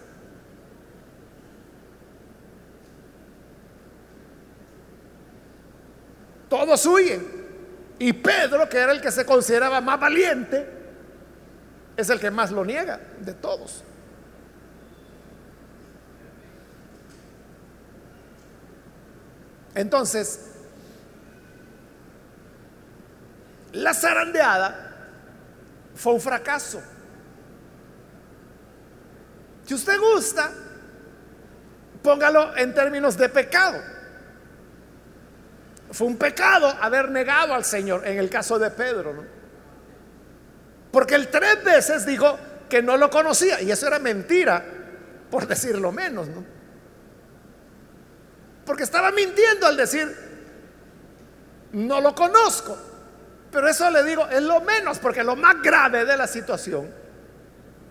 Todos 6.50 6.86
huyen. 6.86 7.38
Y 8.00 8.14
Pedro, 8.14 8.70
que 8.70 8.78
era 8.78 8.92
el 8.92 9.02
que 9.02 9.12
se 9.12 9.26
consideraba 9.26 9.82
más 9.82 10.00
valiente, 10.00 10.68
es 11.96 12.10
el 12.10 12.20
que 12.20 12.30
más 12.30 12.52
lo 12.52 12.64
niega 12.64 13.00
de 13.20 13.34
todos. 13.34 13.84
Entonces, 19.74 20.42
la 23.74 23.94
zarandeada 23.94 24.96
fue 25.96 26.14
un 26.14 26.22
fracaso. 26.22 26.82
Si 29.66 29.74
usted 29.74 30.00
gusta, 30.00 30.52
póngalo 32.02 32.56
en 32.58 32.74
términos 32.74 33.18
de 33.18 33.30
pecado. 33.30 33.97
Fue 35.92 36.08
un 36.08 36.18
pecado 36.18 36.68
haber 36.82 37.10
negado 37.10 37.54
al 37.54 37.64
Señor 37.64 38.06
en 38.06 38.18
el 38.18 38.30
caso 38.30 38.60
de 38.60 38.70
Pedro, 38.72 39.14
¿no? 39.14 39.24
Porque 40.92 41.16
él 41.16 41.30
tres 41.30 41.64
veces 41.64 42.06
dijo 42.06 42.38
que 42.70 42.82
no 42.82 42.98
lo 42.98 43.10
conocía 43.10 43.62
y 43.62 43.72
eso 43.72 43.88
era 43.88 44.00
mentira, 44.00 44.64
por 45.30 45.48
decirlo 45.48 45.92
menos, 45.92 46.28
¿no? 46.28 46.44
Porque 48.66 48.84
estaba 48.84 49.12
mintiendo 49.12 49.66
al 49.66 49.78
decir, 49.78 50.14
no 51.72 52.02
lo 52.02 52.14
conozco. 52.14 52.78
Pero 53.52 53.68
eso 53.70 53.90
le 53.90 54.04
digo, 54.04 54.28
es 54.28 54.42
lo 54.42 54.60
menos, 54.62 55.00
porque 55.00 55.24
lo 55.24 55.36
más 55.36 55.62
grave 55.62 56.04
de 56.04 56.18
la 56.18 56.28
situación 56.28 56.94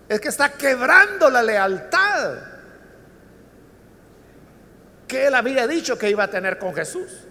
es 0.07 0.21
que 0.21 0.29
está 0.29 0.53
quebrando 0.53 1.29
la 1.29 1.41
lealtad 1.41 2.35
que 5.07 5.27
él 5.27 5.35
había 5.35 5.67
dicho 5.67 5.97
que 5.97 6.09
iba 6.09 6.25
a 6.25 6.29
tener 6.29 6.57
con 6.59 6.75
Jesús. 6.75 7.26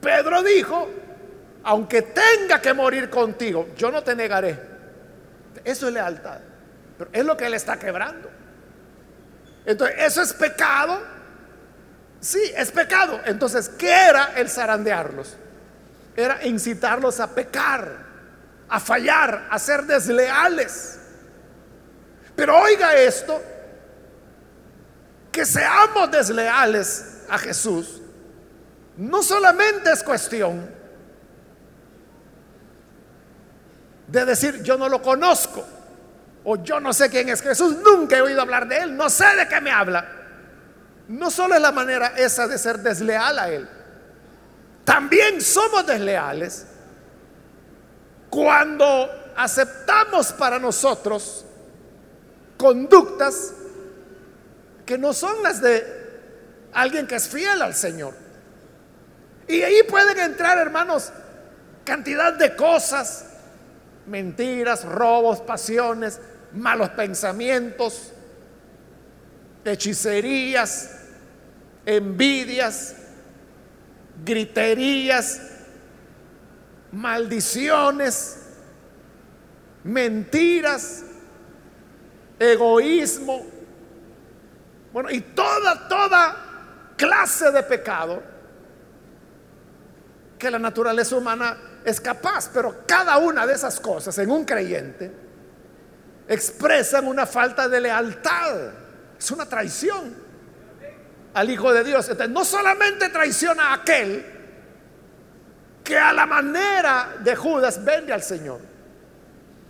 Pedro 0.00 0.42
dijo, 0.42 0.88
aunque 1.64 2.02
tenga 2.02 2.60
que 2.60 2.72
morir 2.72 3.10
contigo, 3.10 3.68
yo 3.76 3.90
no 3.90 4.02
te 4.02 4.14
negaré. 4.14 4.58
Eso 5.64 5.88
es 5.88 5.92
lealtad. 5.92 6.38
Pero 6.96 7.10
es 7.12 7.24
lo 7.24 7.36
que 7.36 7.46
él 7.46 7.54
está 7.54 7.78
quebrando. 7.78 8.30
Entonces, 9.66 9.96
¿eso 9.98 10.22
es 10.22 10.32
pecado? 10.32 11.00
Sí, 12.20 12.40
es 12.56 12.70
pecado. 12.70 13.20
Entonces, 13.24 13.68
¿qué 13.68 13.90
era 13.90 14.32
el 14.36 14.48
zarandearlos? 14.48 15.36
Era 16.16 16.44
incitarlos 16.46 17.20
a 17.20 17.34
pecar, 17.34 17.90
a 18.68 18.80
fallar, 18.80 19.48
a 19.50 19.58
ser 19.58 19.84
desleales. 19.84 20.98
Pero 22.36 22.58
oiga 22.58 22.94
esto, 22.94 23.40
que 25.30 25.44
seamos 25.44 26.10
desleales 26.10 27.22
a 27.28 27.38
Jesús 27.38 27.99
no 29.00 29.22
solamente 29.22 29.90
es 29.90 30.02
cuestión 30.02 30.68
de 34.06 34.24
decir 34.26 34.62
yo 34.62 34.76
no 34.76 34.90
lo 34.90 35.00
conozco 35.00 35.64
o 36.44 36.56
yo 36.56 36.80
no 36.80 36.92
sé 36.92 37.08
quién 37.08 37.30
es 37.30 37.40
Jesús, 37.40 37.76
nunca 37.82 38.18
he 38.18 38.20
oído 38.20 38.42
hablar 38.42 38.68
de 38.68 38.76
él, 38.76 38.96
no 38.96 39.08
sé 39.08 39.24
de 39.36 39.48
qué 39.48 39.60
me 39.60 39.70
habla. 39.70 40.06
No 41.08 41.30
solo 41.30 41.54
es 41.54 41.60
la 41.60 41.72
manera 41.72 42.08
esa 42.16 42.46
de 42.46 42.58
ser 42.58 42.78
desleal 42.80 43.38
a 43.38 43.48
él, 43.48 43.68
también 44.84 45.40
somos 45.40 45.86
desleales 45.86 46.66
cuando 48.28 49.32
aceptamos 49.36 50.32
para 50.32 50.58
nosotros 50.58 51.44
conductas 52.58 53.54
que 54.84 54.98
no 54.98 55.14
son 55.14 55.42
las 55.42 55.62
de 55.62 56.00
alguien 56.74 57.06
que 57.06 57.16
es 57.16 57.28
fiel 57.28 57.62
al 57.62 57.74
Señor. 57.74 58.29
Y 59.50 59.62
ahí 59.64 59.82
pueden 59.82 60.16
entrar, 60.16 60.58
hermanos, 60.58 61.12
cantidad 61.84 62.34
de 62.34 62.54
cosas, 62.54 63.26
mentiras, 64.06 64.84
robos, 64.84 65.40
pasiones, 65.40 66.20
malos 66.52 66.90
pensamientos, 66.90 68.12
hechicerías, 69.64 71.00
envidias, 71.84 72.94
griterías, 74.24 75.40
maldiciones, 76.92 78.36
mentiras, 79.82 81.02
egoísmo, 82.38 83.44
bueno, 84.92 85.10
y 85.10 85.20
toda, 85.20 85.88
toda 85.88 86.36
clase 86.96 87.50
de 87.50 87.64
pecado 87.64 88.29
que 90.40 90.50
la 90.50 90.58
naturaleza 90.58 91.14
humana 91.14 91.56
es 91.84 92.00
capaz, 92.00 92.50
pero 92.52 92.82
cada 92.86 93.18
una 93.18 93.46
de 93.46 93.54
esas 93.54 93.78
cosas 93.78 94.18
en 94.18 94.30
un 94.30 94.44
creyente 94.44 95.12
expresan 96.26 97.06
una 97.06 97.26
falta 97.26 97.68
de 97.68 97.80
lealtad, 97.80 98.72
es 99.16 99.30
una 99.30 99.46
traición 99.46 100.14
al 101.34 101.50
Hijo 101.50 101.72
de 101.72 101.84
Dios. 101.84 102.08
Entonces, 102.08 102.32
no 102.32 102.44
solamente 102.44 103.08
traiciona 103.10 103.68
a 103.68 103.74
aquel 103.74 104.26
que 105.84 105.96
a 105.96 106.12
la 106.12 106.26
manera 106.26 107.16
de 107.20 107.36
Judas 107.36 107.84
vende 107.84 108.12
al 108.12 108.22
Señor, 108.22 108.60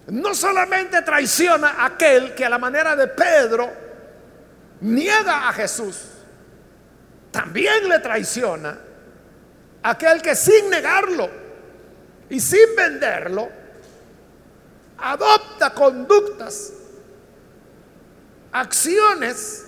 no 0.07 0.35
solamente 0.35 1.03
traiciona 1.03 1.71
a 1.71 1.87
aquel 1.87 2.35
que 2.35 2.47
a 2.47 2.49
la 2.49 2.59
manera 2.59 2.97
de 2.97 3.09
Pedro 3.09 3.71
niega 4.81 5.49
a 5.49 5.53
Jesús, 5.53 5.97
también 7.31 7.89
le 7.89 7.99
traiciona 7.99 8.90
aquel 9.83 10.23
que 10.23 10.35
sin 10.35 10.71
negarlo 10.71 11.29
y 12.29 12.41
sin 12.41 12.77
venderlo, 12.77 13.49
adopta 14.99 15.73
conductas, 15.73 16.73
acciones 18.53 19.67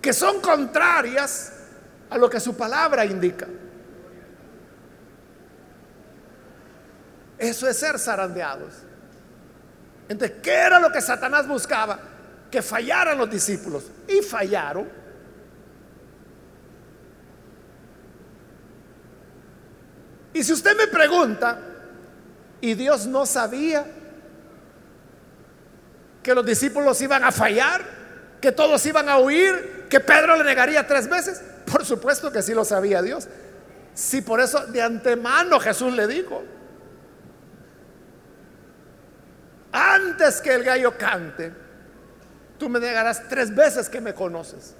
que 0.00 0.12
son 0.12 0.40
contrarias 0.40 1.52
a 2.10 2.18
lo 2.18 2.28
que 2.30 2.40
su 2.40 2.56
palabra 2.56 3.04
indica. 3.04 3.46
Eso 7.38 7.68
es 7.68 7.76
ser 7.78 7.98
zarandeados. 7.98 8.74
Entonces, 10.08 10.38
¿qué 10.42 10.52
era 10.52 10.78
lo 10.78 10.90
que 10.90 11.00
Satanás 11.00 11.46
buscaba? 11.46 11.98
Que 12.50 12.62
fallaran 12.62 13.18
los 13.18 13.28
discípulos. 13.30 13.90
Y 14.08 14.22
fallaron. 14.22 14.88
Y 20.36 20.44
si 20.44 20.52
usted 20.52 20.76
me 20.76 20.86
pregunta, 20.86 21.58
¿y 22.60 22.74
Dios 22.74 23.06
no 23.06 23.24
sabía 23.24 23.86
que 26.22 26.34
los 26.34 26.44
discípulos 26.44 27.00
iban 27.00 27.24
a 27.24 27.32
fallar? 27.32 27.80
¿Que 28.38 28.52
todos 28.52 28.84
iban 28.84 29.08
a 29.08 29.18
huir? 29.18 29.86
¿Que 29.88 29.98
Pedro 29.98 30.36
le 30.36 30.44
negaría 30.44 30.86
tres 30.86 31.08
veces? 31.08 31.40
Por 31.64 31.86
supuesto 31.86 32.30
que 32.30 32.42
sí 32.42 32.52
lo 32.52 32.66
sabía 32.66 33.00
Dios. 33.00 33.28
Si 33.94 34.20
por 34.20 34.42
eso 34.42 34.66
de 34.66 34.82
antemano 34.82 35.58
Jesús 35.58 35.94
le 35.94 36.06
dijo, 36.06 36.44
antes 39.72 40.42
que 40.42 40.52
el 40.52 40.64
gallo 40.64 40.98
cante, 40.98 41.50
tú 42.58 42.68
me 42.68 42.78
negarás 42.78 43.26
tres 43.26 43.54
veces 43.54 43.88
que 43.88 44.02
me 44.02 44.12
conoces. 44.12 44.74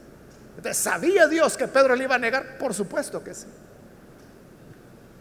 Entonces, 0.54 0.76
¿sabía 0.76 1.26
Dios 1.28 1.56
que 1.56 1.66
Pedro 1.66 1.96
le 1.96 2.04
iba 2.04 2.16
a 2.16 2.18
negar? 2.18 2.58
Por 2.58 2.74
supuesto 2.74 3.24
que 3.24 3.32
sí. 3.32 3.46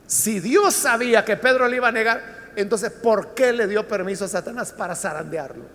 Si 0.07 0.39
Dios 0.39 0.73
sabía 0.73 1.25
que 1.25 1.35
Pedro 1.37 1.67
le 1.67 1.77
iba 1.77 1.87
a 1.87 1.91
negar, 1.91 2.21
entonces 2.55 2.91
¿por 2.91 3.33
qué 3.33 3.51
le 3.51 3.67
dio 3.67 3.87
permiso 3.87 4.25
a 4.25 4.27
Satanás 4.27 4.71
para 4.71 4.95
zarandearlo? 4.95 5.65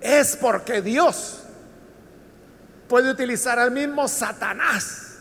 Es 0.00 0.36
porque 0.36 0.82
Dios 0.82 1.40
puede 2.88 3.10
utilizar 3.10 3.58
al 3.58 3.70
mismo 3.70 4.06
Satanás 4.06 5.18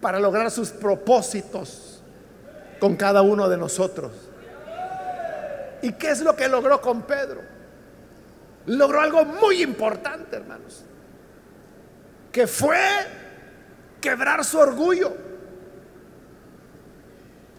para 0.00 0.18
lograr 0.18 0.50
sus 0.50 0.70
propósitos 0.70 2.02
con 2.80 2.96
cada 2.96 3.22
uno 3.22 3.48
de 3.48 3.56
nosotros. 3.56 4.12
¿Y 5.82 5.92
qué 5.92 6.10
es 6.10 6.20
lo 6.20 6.34
que 6.34 6.48
logró 6.48 6.80
con 6.80 7.02
Pedro? 7.02 7.42
Logró 8.66 9.00
algo 9.00 9.24
muy 9.24 9.62
importante, 9.62 10.36
hermanos, 10.36 10.84
que 12.32 12.46
fue 12.46 12.78
quebrar 14.00 14.44
su 14.44 14.58
orgullo. 14.58 15.16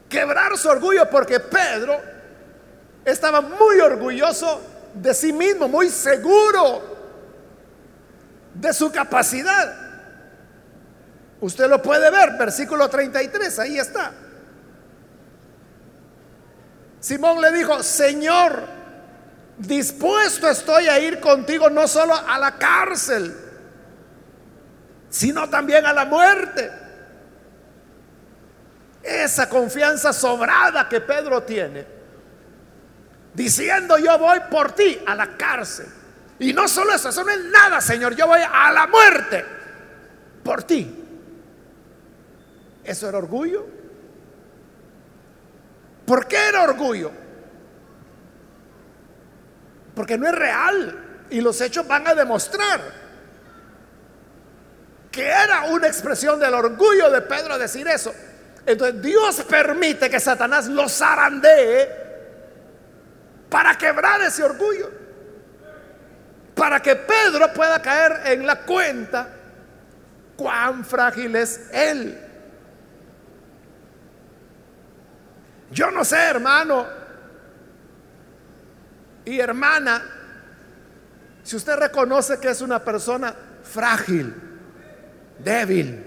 Quebrar 0.08 0.58
su 0.58 0.69
orgullo 0.69 1.10
porque 1.10 1.39
Pedro 1.39 1.99
estaba 3.06 3.41
muy 3.41 3.80
orgulloso 3.80 4.62
de 4.93 5.13
sí 5.13 5.32
mismo, 5.32 5.67
muy 5.67 5.89
seguro 5.89 6.97
de 8.54 8.73
su 8.73 8.91
capacidad. 8.91 9.75
Usted 11.41 11.69
lo 11.69 11.82
puede 11.82 12.10
ver, 12.12 12.38
versículo 12.38 12.89
33, 12.89 13.60
ahí 13.60 13.80
está. 13.80 14.12
Simón 16.99 17.39
le 17.39 17.52
dijo, 17.54 17.82
Señor, 17.82 18.63
dispuesto 19.58 20.49
estoy 20.49 20.88
a 20.88 20.99
ir 20.99 21.19
contigo 21.19 21.69
no 21.69 21.88
solo 21.88 22.13
a 22.13 22.38
la 22.38 22.58
cárcel, 22.58 23.34
sino 25.10 25.50
también 25.50 25.86
a 25.86 25.93
la 25.93 26.06
muerte. 26.06 26.72
Esa 29.02 29.50
confianza 29.50 30.13
sobrada 30.13 30.88
que 30.88 31.02
Pedro 31.02 31.43
tiene, 31.43 31.86
diciendo 33.34 33.98
yo 33.98 34.17
voy 34.19 34.39
por 34.52 34.74
ti 34.74 35.02
a 35.06 35.15
la 35.15 35.38
cárcel. 35.38 35.88
Y 36.39 36.54
no 36.54 36.67
solo 36.67 36.93
eso, 36.93 37.10
eso 37.10 37.24
no 37.24 37.32
es 37.32 37.43
nada, 37.45 37.82
Señor, 37.82 38.15
yo 38.15 38.28
voy 38.28 38.39
a 38.41 38.72
la 38.72 38.88
muerte 38.88 39.45
por 40.43 40.63
ti. 40.63 40.95
¿Eso 42.84 43.10
era 43.10 43.17
orgullo? 43.17 43.67
¿Por 46.06 46.28
qué 46.28 46.48
era 46.48 46.63
orgullo? 46.63 47.12
Porque 49.93 50.17
no 50.17 50.28
es 50.28 50.34
real 50.34 51.26
y 51.30 51.41
los 51.41 51.60
hechos 51.62 51.86
van 51.88 52.08
a 52.08 52.15
demostrar 52.15 53.09
que 55.12 55.28
era 55.28 55.63
una 55.63 55.88
expresión 55.88 56.39
del 56.39 56.54
orgullo 56.54 57.10
de 57.10 57.22
Pedro 57.22 57.58
decir 57.58 57.88
eso. 57.88 58.13
Entonces 58.65 59.02
Dios 59.02 59.43
permite 59.50 60.10
que 60.10 60.19
Satanás 60.19 60.67
lo 60.67 60.88
zarandee 60.88 61.89
para 63.50 63.76
quebrar 63.78 64.22
ese 64.22 64.43
orgullo. 64.43 64.91
Para 66.54 66.82
que 66.82 66.95
Pedro 66.95 67.52
pueda 67.54 67.82
caer 67.82 68.22
en 68.26 68.45
la 68.45 68.62
cuenta 68.63 69.30
cuán 70.36 70.86
frágil 70.86 71.36
es 71.36 71.69
él. 71.74 72.26
Yo 75.72 75.89
no 75.91 76.04
sé, 76.04 76.17
hermano 76.17 76.86
y 79.26 79.39
hermana, 79.39 80.04
si 81.43 81.56
usted 81.56 81.76
reconoce 81.76 82.39
que 82.39 82.50
es 82.50 82.62
una 82.62 82.84
persona 82.84 83.34
frágil 83.63 84.48
débil. 85.43 86.06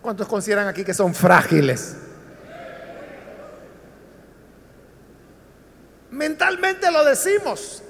¿Cuántos 0.00 0.26
consideran 0.26 0.68
aquí 0.68 0.84
que 0.84 0.94
son 0.94 1.14
frágiles? 1.14 1.96
Mentalmente 6.10 6.90
lo 6.90 7.04
decimos, 7.04 7.82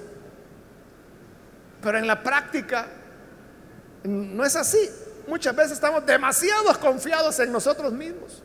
pero 1.80 1.98
en 1.98 2.06
la 2.06 2.22
práctica 2.22 2.88
no 4.04 4.44
es 4.44 4.56
así. 4.56 4.90
Muchas 5.26 5.54
veces 5.54 5.72
estamos 5.72 6.04
demasiado 6.04 6.78
confiados 6.80 7.38
en 7.38 7.52
nosotros 7.52 7.92
mismos. 7.92 8.42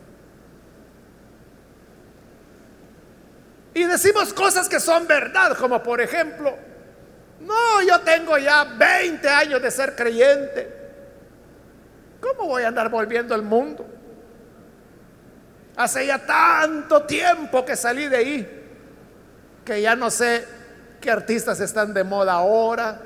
Y 3.74 3.86
decimos 3.86 4.34
cosas 4.34 4.70
que 4.70 4.80
son 4.80 5.08
verdad, 5.08 5.58
como 5.58 5.82
por 5.82 6.00
ejemplo, 6.00 6.56
no, 7.40 7.82
yo 7.82 8.00
tengo 8.02 8.38
ya 8.38 8.64
20 8.64 9.28
años 9.28 9.62
de 9.62 9.72
ser 9.72 9.96
creyente. 9.96 10.83
¿Cómo 12.24 12.48
voy 12.48 12.64
a 12.64 12.70
andar 12.70 12.90
volviendo 12.90 13.36
al 13.36 13.42
mundo? 13.42 13.86
Hace 15.76 16.08
ya 16.08 16.26
tanto 16.26 17.04
tiempo 17.04 17.66
que 17.66 17.76
salí 17.76 18.08
de 18.08 18.16
ahí, 18.16 18.64
que 19.66 19.82
ya 19.82 19.98
no 19.98 20.10
sé 20.10 20.48
qué 21.02 21.12
artistas 21.12 21.60
están 21.60 21.94
de 21.94 22.06
moda 22.06 22.34
ahora, 22.34 23.02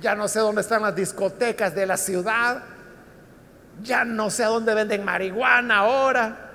ya 0.00 0.14
no 0.14 0.28
sé 0.28 0.38
dónde 0.38 0.60
están 0.60 0.82
las 0.82 0.94
discotecas 0.94 1.74
de 1.74 1.84
la 1.84 1.96
ciudad, 1.96 2.62
ya 3.82 4.04
no 4.04 4.30
sé 4.30 4.44
a 4.44 4.48
dónde 4.48 4.72
venden 4.72 5.04
marihuana 5.04 5.78
ahora. 5.78 6.50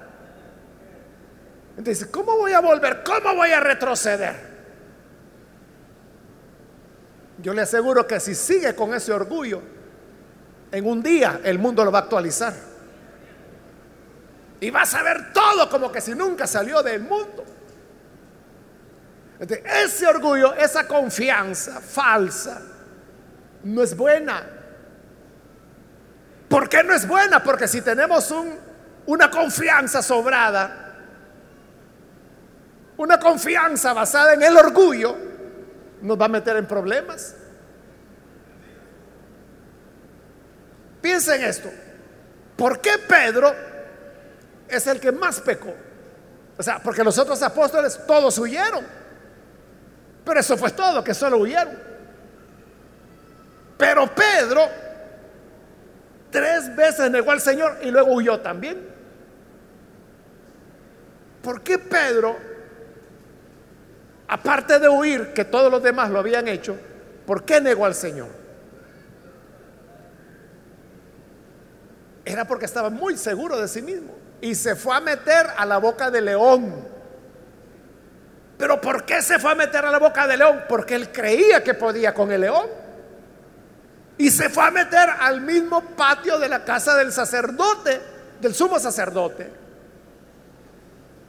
Entonces, 1.78 2.08
¿cómo 2.08 2.38
voy 2.38 2.54
a 2.54 2.62
volver? 2.62 3.04
¿Cómo 3.04 3.36
voy 3.36 3.52
a 3.52 3.60
retroceder? 3.60 4.36
Yo 7.40 7.54
le 7.54 7.64
aseguro 7.64 8.08
que 8.08 8.22
si 8.22 8.36
sigue 8.36 8.74
con 8.74 8.94
ese 8.94 9.12
orgullo, 9.12 9.77
en 10.72 10.86
un 10.86 11.02
día 11.02 11.42
el 11.44 11.60
mundo 11.60 11.84
lo 11.84 11.92
va 11.92 12.00
a 12.00 12.02
actualizar. 12.04 12.54
Y 14.60 14.70
vas 14.70 14.94
a 14.94 15.04
ver 15.04 15.32
todo 15.34 15.70
como 15.70 15.92
que 15.92 16.02
si 16.02 16.16
nunca 16.16 16.48
salió 16.48 16.82
del 16.82 17.02
mundo. 17.02 17.46
ese 19.40 20.08
orgullo, 20.08 20.54
esa 20.56 20.88
confianza 20.88 21.80
falsa, 21.80 22.62
no 23.64 23.84
es 23.84 23.96
buena. 23.96 24.44
¿Por 26.50 26.70
qué 26.70 26.84
no 26.84 26.94
es 26.94 27.08
buena? 27.08 27.44
Porque 27.44 27.68
si 27.68 27.82
tenemos 27.82 28.34
una 29.06 29.30
confianza 29.30 30.02
sobrada, 30.02 30.86
una 32.98 33.20
confianza 33.20 33.94
basada 33.94 34.34
en 34.34 34.42
el 34.42 34.58
orgullo, 34.58 35.16
nos 36.02 36.20
va 36.20 36.26
a 36.26 36.30
meter 36.30 36.58
en 36.58 36.66
problemas. 36.66 37.36
Piensen 41.02 41.44
esto. 41.44 41.70
¿Por 42.56 42.82
qué 42.82 42.98
Pedro 43.08 43.54
es 44.68 44.88
el 44.88 45.00
que 45.00 45.12
más 45.12 45.40
pecó? 45.40 45.74
O 46.58 46.64
sea, 46.64 46.80
porque 46.80 47.04
los 47.04 47.18
otros 47.18 47.42
apóstoles 47.44 48.00
todos 48.08 48.38
huyeron. 48.40 48.84
Pero 50.26 50.40
eso 50.40 50.58
fue 50.58 50.72
todo, 50.72 51.04
que 51.04 51.14
solo 51.14 51.38
huyeron. 51.38 51.78
Pero 53.78 54.08
Pedro 54.14 54.68
tres 56.32 56.76
veces 56.76 57.10
negó 57.12 57.32
al 57.32 57.40
Señor 57.40 57.78
y 57.82 57.92
luego 57.92 58.14
huyó 58.14 58.40
también. 58.40 58.98
¿Por 61.42 61.62
qué 61.62 61.78
Pedro, 61.80 62.36
aparte 64.28 64.80
de 64.80 64.90
huir, 64.90 65.34
que 65.34 65.46
todos 65.46 65.72
los 65.72 65.82
demás 65.82 66.10
lo 66.10 66.20
habían 66.20 66.48
hecho, 66.48 66.78
¿por 67.26 67.46
qué 67.46 67.62
negó 67.62 67.86
al 67.86 67.96
Señor? 67.96 68.28
Era 72.28 72.46
porque 72.46 72.66
estaba 72.66 72.90
muy 72.90 73.16
seguro 73.16 73.58
de 73.58 73.70
sí 73.70 73.82
mismo 73.82 74.14
y 74.42 74.54
se 74.54 74.76
fue 74.76 74.94
a 74.94 75.00
meter 75.00 75.48
a 75.56 75.66
la 75.66 75.78
boca 75.78 76.12
de 76.12 76.20
león. 76.20 76.86
Pero 78.58 78.82
¿por 78.82 79.06
qué 79.06 79.22
se 79.22 79.40
fue 79.40 79.52
a 79.52 79.56
meter 79.56 79.86
a 79.86 79.92
la 79.92 79.98
boca 79.98 80.28
del 80.28 80.40
león? 80.40 80.64
Porque 80.68 80.96
él 80.96 81.10
creía 81.10 81.64
que 81.64 81.74
podía 81.74 82.14
con 82.14 82.30
el 82.34 82.42
león. 82.42 82.68
Y 84.18 84.30
se 84.30 84.50
fue 84.50 84.66
a 84.66 84.72
meter 84.72 85.10
al 85.22 85.40
mismo 85.40 85.82
patio 85.96 86.38
de 86.38 86.50
la 86.50 86.66
casa 86.66 86.98
del 86.98 87.14
sacerdote, 87.14 88.02
del 88.42 88.54
sumo 88.54 88.78
sacerdote, 88.78 89.50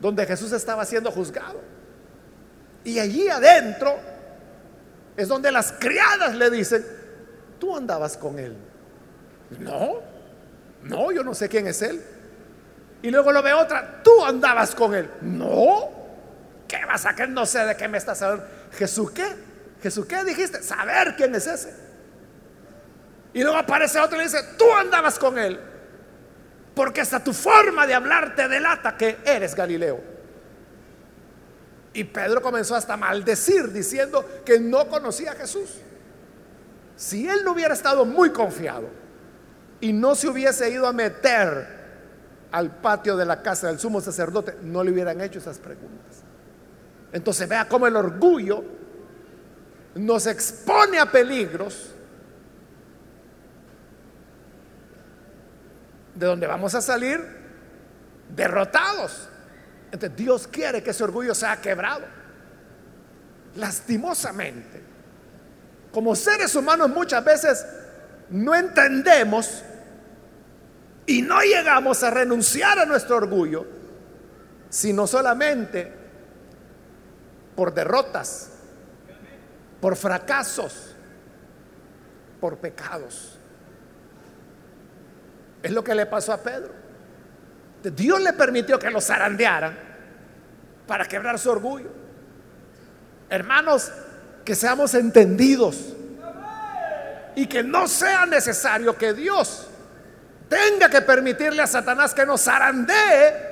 donde 0.01 0.27
Jesús 0.27 0.51
estaba 0.51 0.85
siendo 0.85 1.13
juzgado. 1.13 1.61
Y 2.83 2.99
allí 2.99 3.29
adentro 3.29 3.95
es 5.17 5.29
donde 5.29 5.53
las 5.53 5.73
criadas 5.73 6.35
le 6.35 6.51
dicen, 6.51 6.85
tú 7.61 7.77
andabas 7.77 8.17
con 8.17 8.39
él. 8.41 8.57
No, 9.61 10.08
no, 10.89 11.13
yo 11.13 11.23
no 11.23 11.35
sé 11.35 11.49
quién 11.49 11.67
es 11.67 11.83
él. 11.83 12.03
Y 13.03 13.11
luego 13.11 13.31
lo 13.33 13.43
ve 13.43 13.53
otra, 13.53 14.03
tú 14.03 14.25
andabas 14.25 14.75
con 14.75 14.95
él. 14.95 15.09
No, 15.21 15.99
¿Qué 16.69 16.85
vas 16.85 17.07
a 17.07 17.15
que 17.15 17.27
no 17.27 17.47
sé 17.47 17.65
de 17.65 17.77
qué 17.77 17.89
me 17.89 17.97
estás 17.97 18.21
hablando? 18.21 18.47
¿Jesús 18.73 19.11
qué? 19.11 19.27
¿Jesús 19.83 20.05
qué 20.05 20.23
dijiste? 20.23 20.63
Saber 20.63 21.17
quién 21.17 21.35
es 21.35 21.47
ese. 21.47 21.75
Y 23.33 23.43
luego 23.43 23.57
aparece 23.57 23.99
otro 23.99 24.21
y 24.21 24.25
dice, 24.25 24.39
tú 24.59 24.71
andabas 24.75 25.19
con 25.19 25.39
él. 25.39 25.59
Porque 26.75 27.01
hasta 27.01 27.25
tu 27.25 27.33
forma 27.33 27.87
de 27.87 27.95
hablar 27.95 28.37
te 28.37 28.47
delata 28.49 28.97
que 28.97 29.19
eres 29.25 29.55
Galileo. 29.55 30.01
Y 31.95 32.05
Pedro 32.05 32.43
comenzó 32.43 32.77
hasta 32.77 32.95
a 32.95 32.97
maldecir 32.99 33.73
diciendo 33.73 34.43
que 34.45 34.61
no 34.61 34.89
conocía 34.89 35.33
a 35.33 35.35
Jesús. 35.37 35.71
Si 36.97 37.27
él 37.27 37.41
no 37.45 37.53
hubiera 37.53 37.73
estado 37.73 38.05
muy 38.05 38.31
confiado 38.31 38.91
y 39.81 39.93
no 39.93 40.15
se 40.15 40.29
hubiese 40.29 40.71
ido 40.71 40.87
a 40.87 40.93
meter 40.93 41.79
al 42.51 42.77
patio 42.77 43.17
de 43.17 43.27
la 43.27 43.43
casa 43.43 43.69
del 43.69 43.79
sumo 43.79 44.01
sacerdote, 44.01 44.57
no 44.63 44.83
le 44.83 44.91
hubieran 44.91 45.21
hecho 45.21 45.39
esas 45.39 45.59
preguntas. 45.59 46.23
Entonces 47.13 47.49
vea 47.49 47.69
cómo 47.69 47.87
el 47.87 47.97
orgullo 47.97 48.65
nos 49.95 50.27
expone 50.27 50.99
a 50.99 51.11
peligros 51.11 51.93
de 56.15 56.27
donde 56.27 56.47
vamos 56.47 56.75
a 56.75 56.81
salir 56.81 57.21
derrotados. 58.35 59.29
Entonces 59.91 60.17
Dios 60.17 60.49
quiere 60.49 60.83
que 60.83 60.91
ese 60.91 61.05
orgullo 61.05 61.35
sea 61.35 61.61
quebrado. 61.61 62.05
Lastimosamente, 63.57 64.83
como 65.93 66.15
seres 66.15 66.55
humanos 66.55 66.91
muchas 66.91 67.25
veces 67.25 67.67
no 68.31 68.55
entendemos 68.55 69.63
y 71.09 71.23
no 71.23 71.41
llegamos 71.41 72.03
a 72.03 72.11
renunciar 72.11 72.79
a 72.79 72.85
nuestro 72.85 73.17
orgullo, 73.17 73.67
sino 74.69 75.07
solamente 75.07 75.91
por 77.57 77.73
derrotas, 77.73 78.51
por 79.81 79.97
fracasos, 79.97 80.95
por 82.39 82.59
pecados. 82.59 83.39
Es 85.63 85.73
lo 85.73 85.83
que 85.83 85.95
le 85.95 86.05
pasó 86.05 86.35
a 86.35 86.43
Pedro. 86.43 86.73
Dios 87.83 88.21
le 88.21 88.35
permitió 88.35 88.79
que 88.79 88.91
lo 88.91 89.01
zarandearan 89.01 89.79
para 90.87 91.07
quebrar 91.07 91.39
su 91.39 91.51
orgullo. 91.51 91.89
Hermanos, 93.31 93.91
que 94.45 94.55
seamos 94.55 94.93
entendidos 94.93 95.95
y 97.35 97.47
que 97.47 97.63
no 97.63 97.89
sea 97.89 98.27
necesario 98.27 98.95
que 98.95 99.15
Dios 99.15 99.68
tenga 100.49 100.89
que 100.89 101.03
permitirle 101.03 101.63
a 101.63 101.67
Satanás 101.67 102.15
que 102.15 102.25
nos 102.25 102.43
zarandee 102.43 103.49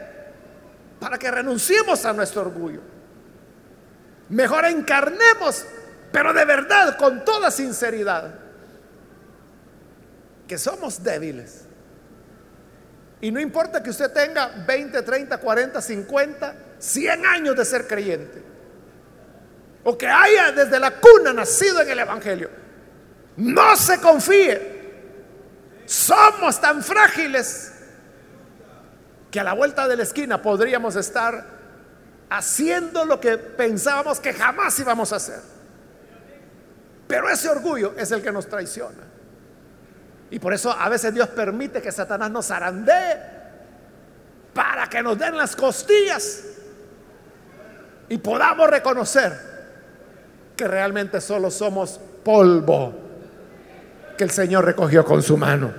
para 0.99 1.19
que 1.19 1.31
renunciemos 1.31 2.05
a 2.05 2.13
nuestro 2.13 2.43
orgullo. 2.43 2.81
Mejor 4.29 4.65
encarnemos, 4.65 5.65
pero 6.11 6.33
de 6.33 6.45
verdad, 6.45 6.97
con 6.97 7.25
toda 7.25 7.51
sinceridad, 7.51 8.35
que 10.49 10.59
somos 10.59 11.03
débiles. 11.03 11.65
Y 13.21 13.31
no 13.31 13.41
importa 13.41 13.83
que 13.83 13.91
usted 13.91 14.13
tenga 14.13 14.49
20, 14.67 15.03
30, 15.03 15.39
40, 15.39 15.81
50, 15.81 16.57
100 16.79 17.27
años 17.27 17.57
de 17.57 17.65
ser 17.65 17.87
creyente. 17.87 18.43
O 19.85 19.97
que 19.97 20.09
haya 20.09 20.53
desde 20.53 20.79
la 20.81 20.93
cuna 20.93 21.33
nacido 21.33 21.81
en 21.81 21.91
el 21.91 21.99
Evangelio. 22.01 22.51
No 23.37 23.77
se 23.77 24.01
confíe. 24.01 24.76
Somos 25.87 26.61
tan 26.61 26.83
frágiles 26.83 27.72
que 29.31 29.40
a 29.40 29.44
la 29.44 29.55
vuelta 29.55 29.87
de 29.88 29.96
la 29.96 30.03
esquina 30.03 30.42
podríamos 30.42 30.96
estar 30.96 31.46
haciendo 32.29 33.05
lo 33.05 33.20
que 33.20 33.38
pensábamos 33.38 34.18
que 34.20 34.33
jamás 34.33 34.79
íbamos 34.79 35.12
a 35.12 35.16
hacer. 35.16 35.40
Pero 37.07 37.29
ese 37.29 37.49
orgullo 37.49 37.94
es 37.96 38.11
el 38.11 38.20
que 38.20 38.33
nos 38.33 38.49
traiciona. 38.49 39.05
Y 40.31 40.40
por 40.40 40.53
eso 40.53 40.72
a 40.72 40.88
veces 40.88 41.14
Dios 41.14 41.29
permite 41.29 41.81
que 41.81 41.92
Satanás 41.92 42.31
nos 42.31 42.46
zarandee 42.46 43.37
para 44.53 44.88
que 44.88 45.03
nos 45.03 45.16
den 45.16 45.37
las 45.37 45.55
costillas 45.55 46.42
y 48.09 48.18
podamos 48.18 48.68
reconocer 48.68 49.38
que 50.57 50.66
realmente 50.66 51.20
solo 51.20 51.51
somos 51.51 52.01
polvo 52.25 53.06
que 54.16 54.24
el 54.24 54.31
Señor 54.31 54.64
recogió 54.64 55.05
con 55.05 55.22
su 55.22 55.37
mano. 55.37 55.72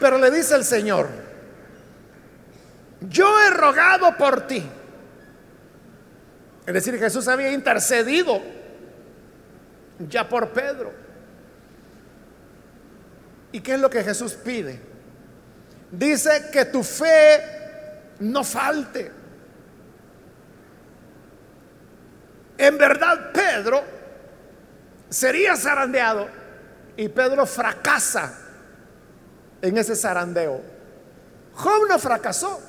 Pero 0.00 0.18
le 0.18 0.30
dice 0.30 0.54
el 0.54 0.64
Señor, 0.64 1.08
yo 3.00 3.26
he 3.42 3.50
rogado 3.50 4.16
por 4.16 4.46
ti. 4.46 4.64
Es 6.66 6.74
decir, 6.74 6.98
Jesús 6.98 7.28
había 7.28 7.52
intercedido 7.52 8.40
ya 9.98 10.28
por 10.28 10.50
Pedro. 10.50 10.92
¿Y 13.52 13.60
qué 13.60 13.74
es 13.74 13.80
lo 13.80 13.88
que 13.88 14.02
Jesús 14.02 14.34
pide? 14.34 14.80
Dice 15.90 16.50
que 16.52 16.66
tu 16.66 16.82
fe 16.82 17.40
no 18.20 18.44
falte. 18.44 19.10
En 22.58 22.78
verdad, 22.78 23.32
Pedro 23.32 23.82
sería 25.08 25.56
zarandeado 25.56 26.28
y 26.96 27.08
Pedro 27.08 27.46
fracasa 27.46 28.32
en 29.60 29.76
ese 29.76 29.94
zarandeo. 29.94 30.60
Job 31.54 31.88
no 31.88 31.98
fracasó. 31.98 32.60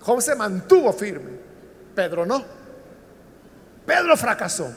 Job 0.00 0.20
se 0.20 0.34
mantuvo 0.34 0.92
firme. 0.92 1.30
Pedro 1.94 2.26
no. 2.26 2.44
Pedro 3.86 4.16
fracasó. 4.16 4.72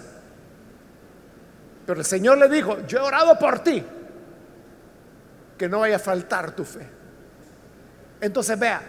Pero 1.86 2.00
el 2.00 2.06
Señor 2.06 2.38
le 2.38 2.50
dijo, 2.50 2.86
yo 2.88 3.00
he 3.00 3.02
orado 3.02 3.38
por 3.38 3.60
ti. 3.60 3.84
Que 5.58 5.70
no 5.70 5.80
vaya 5.80 5.96
a 5.96 6.00
faltar 6.00 6.52
tu 6.56 6.64
fe. 6.64 6.88
Entonces 8.20 8.58
vea, 8.58 8.82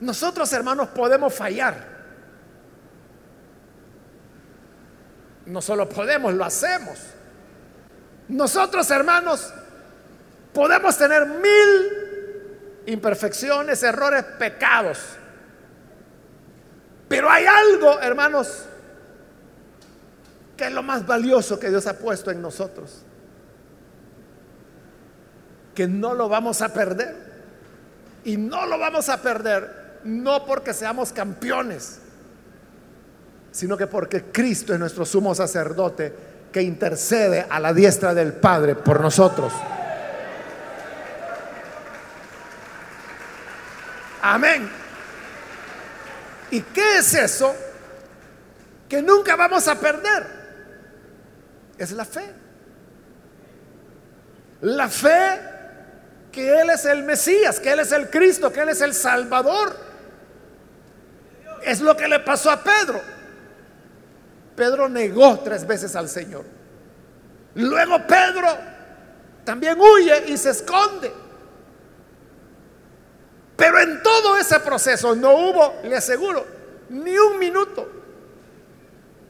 nosotros 0.00 0.50
hermanos 0.52 0.88
podemos 0.88 1.34
fallar. 1.34 2.00
No 5.46 5.60
solo 5.60 5.88
podemos, 5.88 6.32
lo 6.32 6.44
hacemos. 6.44 6.98
Nosotros, 8.28 8.90
hermanos, 8.90 9.52
podemos 10.54 10.96
tener 10.96 11.26
mil 11.26 12.82
imperfecciones, 12.86 13.82
errores, 13.82 14.24
pecados. 14.38 14.98
Pero 17.08 17.28
hay 17.28 17.44
algo, 17.44 18.00
hermanos, 18.00 18.66
que 20.56 20.66
es 20.66 20.72
lo 20.72 20.82
más 20.82 21.06
valioso 21.06 21.58
que 21.58 21.68
Dios 21.68 21.86
ha 21.88 21.98
puesto 21.98 22.30
en 22.30 22.40
nosotros. 22.40 23.02
Que 25.74 25.88
no 25.88 26.14
lo 26.14 26.28
vamos 26.28 26.62
a 26.62 26.72
perder. 26.72 27.30
Y 28.24 28.36
no 28.36 28.66
lo 28.66 28.78
vamos 28.78 29.08
a 29.08 29.20
perder 29.20 29.79
no 30.04 30.44
porque 30.46 30.72
seamos 30.72 31.12
campeones, 31.12 31.98
sino 33.52 33.76
que 33.76 33.86
porque 33.86 34.24
Cristo 34.24 34.72
es 34.72 34.78
nuestro 34.78 35.04
sumo 35.04 35.34
sacerdote 35.34 36.30
que 36.52 36.62
intercede 36.62 37.46
a 37.48 37.60
la 37.60 37.72
diestra 37.72 38.14
del 38.14 38.32
Padre 38.32 38.74
por 38.74 39.00
nosotros. 39.00 39.52
Amén. 44.22 44.70
¿Y 46.50 46.60
qué 46.60 46.98
es 46.98 47.14
eso 47.14 47.54
que 48.88 49.00
nunca 49.00 49.36
vamos 49.36 49.66
a 49.68 49.78
perder? 49.78 50.26
Es 51.78 51.92
la 51.92 52.04
fe. 52.04 52.24
La 54.62 54.88
fe 54.88 55.40
que 56.30 56.60
Él 56.60 56.70
es 56.70 56.84
el 56.84 57.02
Mesías, 57.04 57.60
que 57.60 57.72
Él 57.72 57.80
es 57.80 57.92
el 57.92 58.10
Cristo, 58.10 58.52
que 58.52 58.60
Él 58.60 58.68
es 58.68 58.80
el 58.80 58.94
Salvador. 58.94 59.89
Es 61.70 61.80
lo 61.80 61.96
que 61.96 62.08
le 62.08 62.18
pasó 62.18 62.50
a 62.50 62.60
Pedro. 62.60 63.00
Pedro 64.56 64.88
negó 64.88 65.38
tres 65.38 65.64
veces 65.64 65.94
al 65.94 66.08
Señor. 66.08 66.44
Luego 67.54 68.04
Pedro 68.08 68.48
también 69.44 69.78
huye 69.80 70.24
y 70.26 70.36
se 70.36 70.50
esconde. 70.50 71.12
Pero 73.56 73.78
en 73.78 74.02
todo 74.02 74.36
ese 74.36 74.58
proceso 74.58 75.14
no 75.14 75.32
hubo, 75.32 75.80
le 75.84 75.96
aseguro, 75.96 76.44
ni 76.88 77.16
un 77.16 77.38
minuto, 77.38 77.88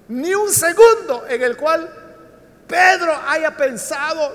ni 0.08 0.34
un 0.34 0.48
segundo 0.48 1.26
en 1.28 1.42
el 1.42 1.58
cual 1.58 1.90
Pedro 2.66 3.20
haya 3.28 3.54
pensado, 3.54 4.34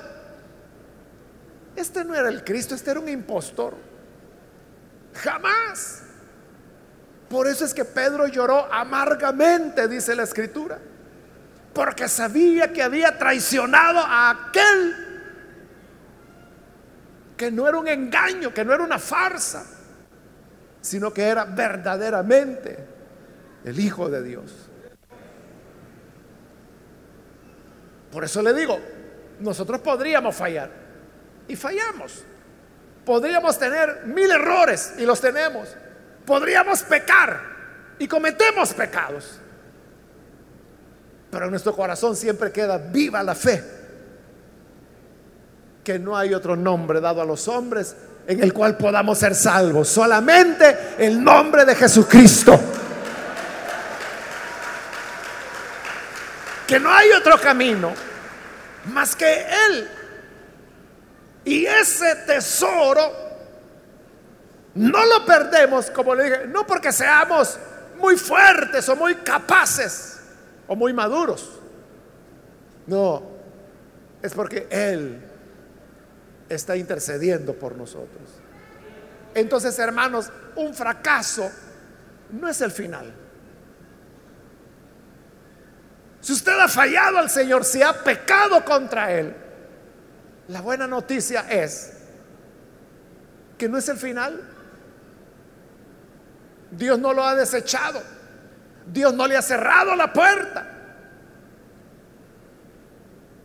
este 1.75 2.05
no 2.05 2.13
era 2.13 2.29
el 2.29 2.43
Cristo, 2.43 2.75
este 2.75 2.91
era 2.91 2.99
un 2.99 3.09
impostor. 3.09 3.73
Jamás. 5.15 6.04
Por 7.29 7.47
eso 7.47 7.65
es 7.65 7.73
que 7.73 7.85
Pedro 7.85 8.27
lloró 8.27 8.71
amargamente, 8.71 9.87
dice 9.87 10.15
la 10.15 10.23
escritura, 10.23 10.79
porque 11.73 12.07
sabía 12.07 12.71
que 12.71 12.83
había 12.83 13.17
traicionado 13.17 13.99
a 13.99 14.29
aquel 14.29 14.95
que 17.35 17.51
no 17.51 17.67
era 17.67 17.77
un 17.77 17.87
engaño, 17.87 18.53
que 18.53 18.63
no 18.63 18.73
era 18.73 18.83
una 18.83 18.99
farsa 18.99 19.65
sino 20.85 21.11
que 21.11 21.23
era 21.23 21.45
verdaderamente 21.45 22.77
el 23.63 23.79
Hijo 23.79 24.07
de 24.07 24.21
Dios. 24.21 24.53
Por 28.11 28.23
eso 28.23 28.41
le 28.43 28.53
digo, 28.53 28.79
nosotros 29.39 29.81
podríamos 29.81 30.35
fallar 30.35 30.69
y 31.47 31.55
fallamos. 31.55 32.23
Podríamos 33.03 33.57
tener 33.57 34.05
mil 34.05 34.29
errores 34.29 34.93
y 34.99 35.05
los 35.05 35.19
tenemos. 35.19 35.75
Podríamos 36.25 36.81
pecar 36.83 37.41
y 37.99 38.07
cometemos 38.07 38.73
pecados. 38.73 39.39
Pero 41.29 41.45
en 41.45 41.51
nuestro 41.51 41.75
corazón 41.75 42.15
siempre 42.15 42.51
queda 42.51 42.77
viva 42.77 43.21
la 43.21 43.35
fe. 43.35 43.63
Que 45.83 45.99
no 45.99 46.17
hay 46.17 46.33
otro 46.33 46.55
nombre 46.55 46.99
dado 46.99 47.21
a 47.21 47.25
los 47.25 47.47
hombres 47.47 47.95
en 48.27 48.41
el 48.41 48.53
cual 48.53 48.77
podamos 48.77 49.17
ser 49.19 49.35
salvos. 49.35 49.87
Solamente 49.87 50.95
el 50.97 51.23
nombre 51.23 51.65
de 51.65 51.75
Jesucristo. 51.75 52.59
Que 56.65 56.79
no 56.79 56.91
hay 56.91 57.11
otro 57.11 57.39
camino 57.39 57.93
más 58.85 59.15
que 59.15 59.45
Él. 59.69 59.89
Y 61.43 61.65
ese 61.65 62.15
tesoro 62.25 63.24
no 64.75 65.05
lo 65.05 65.25
perdemos, 65.25 65.89
como 65.89 66.13
le 66.13 66.23
dije, 66.25 66.47
no 66.47 66.67
porque 66.67 66.91
seamos 66.91 67.57
muy 67.97 68.17
fuertes 68.17 68.87
o 68.89 68.95
muy 68.95 69.15
capaces 69.15 70.19
o 70.67 70.75
muy 70.75 70.93
maduros. 70.93 71.49
No, 72.85 73.23
es 74.21 74.33
porque 74.33 74.67
Él 74.69 75.21
está 76.49 76.75
intercediendo 76.75 77.53
por 77.53 77.75
nosotros. 77.75 78.29
Entonces, 79.33 79.77
hermanos, 79.79 80.29
un 80.55 80.73
fracaso 80.73 81.49
no 82.31 82.47
es 82.47 82.61
el 82.61 82.71
final. 82.71 83.13
Si 86.19 86.33
usted 86.33 86.59
ha 86.59 86.67
fallado 86.67 87.17
al 87.17 87.29
Señor, 87.29 87.63
si 87.63 87.81
ha 87.81 87.93
pecado 87.93 88.65
contra 88.65 89.11
Él, 89.11 89.35
la 90.47 90.61
buena 90.61 90.85
noticia 90.87 91.45
es 91.49 91.93
que 93.57 93.69
no 93.69 93.77
es 93.77 93.87
el 93.89 93.97
final. 93.97 94.54
Dios 96.71 96.99
no 96.99 97.13
lo 97.13 97.23
ha 97.23 97.35
desechado. 97.35 98.01
Dios 98.85 99.13
no 99.13 99.27
le 99.27 99.37
ha 99.37 99.41
cerrado 99.41 99.95
la 99.95 100.11
puerta. 100.11 100.67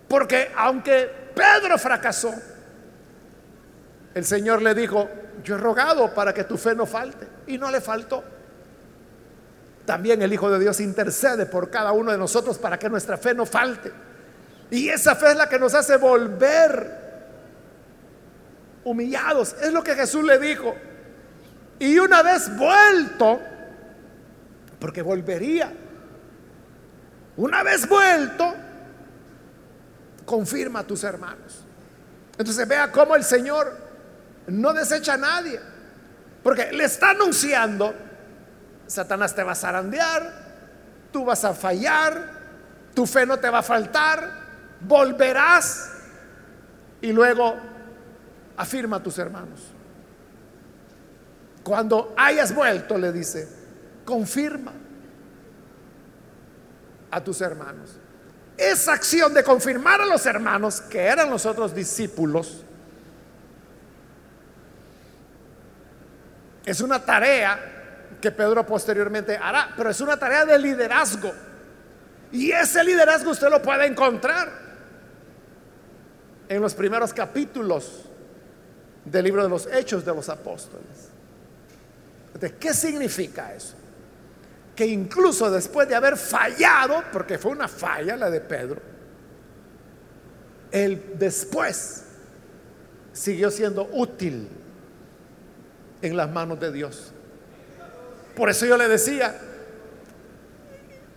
Porque 0.08 0.50
aunque 0.56 1.08
Pedro 1.34 1.78
fracasó, 1.78 2.34
el 4.14 4.24
Señor 4.24 4.60
le 4.60 4.74
dijo, 4.74 5.08
yo 5.44 5.54
he 5.54 5.58
rogado 5.58 6.12
para 6.12 6.34
que 6.34 6.44
tu 6.44 6.58
fe 6.58 6.74
no 6.74 6.86
falte. 6.86 7.26
Y 7.46 7.58
no 7.58 7.70
le 7.70 7.80
faltó. 7.80 8.22
También 9.86 10.22
el 10.22 10.32
Hijo 10.32 10.50
de 10.50 10.58
Dios 10.58 10.80
intercede 10.80 11.46
por 11.46 11.70
cada 11.70 11.92
uno 11.92 12.12
de 12.12 12.18
nosotros 12.18 12.58
para 12.58 12.78
que 12.78 12.88
nuestra 12.88 13.16
fe 13.16 13.34
no 13.34 13.46
falte. 13.46 13.92
Y 14.70 14.88
esa 14.88 15.16
fe 15.16 15.30
es 15.30 15.36
la 15.36 15.48
que 15.48 15.58
nos 15.58 15.74
hace 15.74 15.96
volver 15.96 17.00
humillados. 18.84 19.54
Es 19.60 19.72
lo 19.72 19.82
que 19.82 19.94
Jesús 19.94 20.24
le 20.24 20.38
dijo. 20.38 20.74
Y 21.80 21.98
una 21.98 22.22
vez 22.22 22.54
vuelto, 22.56 23.40
porque 24.78 25.00
volvería, 25.00 25.72
una 27.36 27.62
vez 27.62 27.88
vuelto, 27.88 28.54
confirma 30.26 30.80
a 30.80 30.86
tus 30.86 31.02
hermanos. 31.04 31.64
Entonces 32.38 32.68
vea 32.68 32.92
cómo 32.92 33.16
el 33.16 33.24
Señor 33.24 33.76
no 34.46 34.74
desecha 34.74 35.14
a 35.14 35.16
nadie. 35.16 35.58
Porque 36.42 36.70
le 36.70 36.84
está 36.84 37.10
anunciando, 37.10 37.94
Satanás 38.86 39.34
te 39.34 39.42
va 39.42 39.52
a 39.52 39.56
zarandear, 39.56 40.32
tú 41.10 41.24
vas 41.24 41.44
a 41.46 41.54
fallar, 41.54 42.40
tu 42.94 43.06
fe 43.06 43.24
no 43.24 43.38
te 43.38 43.48
va 43.48 43.60
a 43.60 43.62
faltar, 43.62 44.30
volverás 44.82 45.92
y 47.00 47.10
luego 47.10 47.56
afirma 48.58 48.98
a 48.98 49.02
tus 49.02 49.18
hermanos. 49.18 49.60
Cuando 51.62 52.14
hayas 52.16 52.54
vuelto, 52.54 52.96
le 52.96 53.12
dice, 53.12 53.48
confirma 54.04 54.72
a 57.10 57.22
tus 57.22 57.40
hermanos. 57.40 57.96
Esa 58.56 58.92
acción 58.92 59.32
de 59.32 59.42
confirmar 59.42 60.00
a 60.00 60.06
los 60.06 60.24
hermanos, 60.26 60.80
que 60.80 61.00
eran 61.00 61.30
los 61.30 61.46
otros 61.46 61.74
discípulos, 61.74 62.64
Es 66.70 66.80
una 66.80 67.04
tarea 67.04 67.58
que 68.20 68.30
Pedro 68.30 68.64
posteriormente 68.64 69.36
hará, 69.36 69.72
pero 69.76 69.90
es 69.90 70.00
una 70.00 70.16
tarea 70.16 70.44
de 70.44 70.56
liderazgo. 70.56 71.32
Y 72.30 72.52
ese 72.52 72.84
liderazgo 72.84 73.32
usted 73.32 73.48
lo 73.48 73.60
puede 73.60 73.86
encontrar 73.86 74.48
en 76.48 76.60
los 76.60 76.74
primeros 76.74 77.12
capítulos 77.12 78.04
del 79.04 79.24
libro 79.24 79.42
de 79.42 79.48
los 79.48 79.66
Hechos 79.66 80.04
de 80.04 80.14
los 80.14 80.28
Apóstoles. 80.28 81.09
¿De 82.38 82.54
qué 82.54 82.72
significa 82.72 83.54
eso? 83.54 83.74
Que 84.76 84.86
incluso 84.86 85.50
después 85.50 85.88
de 85.88 85.94
haber 85.94 86.16
fallado, 86.16 87.02
porque 87.12 87.38
fue 87.38 87.50
una 87.50 87.68
falla 87.68 88.16
la 88.16 88.30
de 88.30 88.40
Pedro, 88.40 88.80
él 90.70 91.14
después 91.18 92.04
siguió 93.12 93.50
siendo 93.50 93.88
útil 93.92 94.48
en 96.00 96.16
las 96.16 96.30
manos 96.30 96.60
de 96.60 96.72
Dios. 96.72 97.12
Por 98.34 98.48
eso 98.48 98.64
yo 98.64 98.76
le 98.76 98.88
decía, 98.88 99.36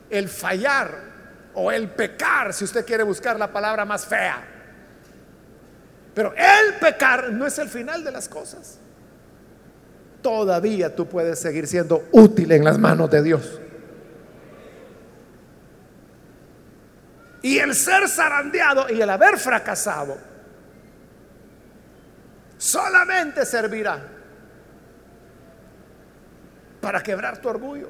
el 0.10 0.28
fallar 0.28 1.14
o 1.54 1.72
el 1.72 1.90
pecar, 1.90 2.54
si 2.54 2.66
usted 2.66 2.86
quiere 2.86 3.04
buscar 3.04 3.38
la 3.38 3.52
palabra 3.52 3.86
más 3.86 4.06
fea. 4.06 4.44
Pero 6.14 6.34
el 6.36 6.76
pecar 6.76 7.32
no 7.32 7.46
es 7.46 7.58
el 7.60 7.70
final 7.70 8.04
de 8.04 8.12
las 8.12 8.28
cosas. 8.28 8.80
Todavía 10.24 10.96
tú 10.96 11.06
puedes 11.06 11.38
seguir 11.38 11.68
siendo 11.68 12.08
útil 12.12 12.52
en 12.54 12.64
las 12.64 12.80
manos 12.80 13.12
de 13.12 13.22
Dios. 13.22 13.60
Y 17.44 17.60
el 17.60 17.76
ser 17.76 18.08
zarandeado 18.08 18.90
y 18.90 19.02
el 19.02 19.10
haber 19.10 19.38
fracasado 19.38 20.18
solamente 22.58 23.46
servirá 23.46 24.02
para 26.80 27.04
quebrar 27.04 27.40
tu 27.40 27.50
orgullo, 27.50 27.90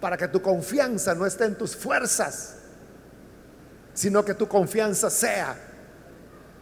para 0.00 0.16
que 0.16 0.28
tu 0.28 0.40
confianza 0.40 1.14
no 1.14 1.26
esté 1.26 1.44
en 1.44 1.58
tus 1.58 1.76
fuerzas, 1.76 2.56
sino 3.92 4.24
que 4.24 4.32
tu 4.32 4.48
confianza 4.48 5.10
sea 5.10 5.54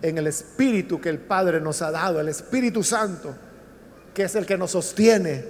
en 0.02 0.18
el 0.18 0.26
Espíritu 0.26 1.00
que 1.00 1.10
el 1.10 1.20
Padre 1.20 1.60
nos 1.60 1.80
ha 1.80 1.92
dado, 1.92 2.18
el 2.18 2.28
Espíritu 2.28 2.82
Santo, 2.82 3.36
que 4.14 4.22
es 4.22 4.34
el 4.36 4.46
que 4.46 4.56
nos 4.56 4.70
sostiene 4.70 5.44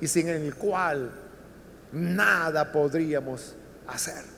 y 0.00 0.08
sin 0.08 0.28
el 0.28 0.54
cual 0.56 1.10
nada 1.92 2.72
podríamos 2.72 3.54
hacer. 3.86 4.32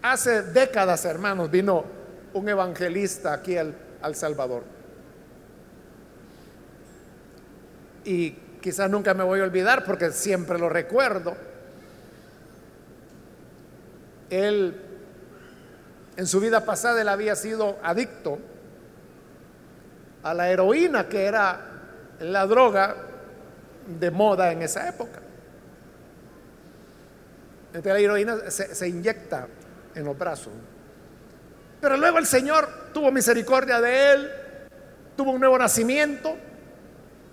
Hace 0.00 0.42
décadas, 0.42 1.04
hermanos, 1.04 1.50
vino 1.50 1.84
un 2.32 2.48
evangelista 2.48 3.32
aquí 3.32 3.56
al, 3.56 3.74
Salvador. 4.14 4.62
Y 8.04 8.30
quizás 8.62 8.88
nunca 8.88 9.12
me 9.12 9.24
voy 9.24 9.40
a 9.40 9.42
olvidar 9.42 9.84
porque 9.84 10.12
siempre 10.12 10.58
lo 10.58 10.68
recuerdo. 10.68 11.36
Él, 14.30 14.87
en 16.18 16.26
su 16.26 16.40
vida 16.40 16.64
pasada, 16.64 17.00
él 17.00 17.08
había 17.08 17.36
sido 17.36 17.78
adicto 17.80 18.40
a 20.24 20.34
la 20.34 20.50
heroína, 20.50 21.08
que 21.08 21.24
era 21.24 21.60
la 22.18 22.44
droga 22.44 22.96
de 23.86 24.10
moda 24.10 24.50
en 24.50 24.62
esa 24.62 24.88
época. 24.88 25.20
Entonces 27.68 27.92
la 27.92 27.98
heroína 28.00 28.50
se, 28.50 28.74
se 28.74 28.88
inyecta 28.88 29.46
en 29.94 30.04
los 30.04 30.18
brazos. 30.18 30.52
Pero 31.80 31.96
luego 31.96 32.18
el 32.18 32.26
Señor 32.26 32.68
tuvo 32.92 33.12
misericordia 33.12 33.80
de 33.80 34.12
él, 34.12 34.30
tuvo 35.16 35.30
un 35.30 35.38
nuevo 35.38 35.56
nacimiento 35.56 36.36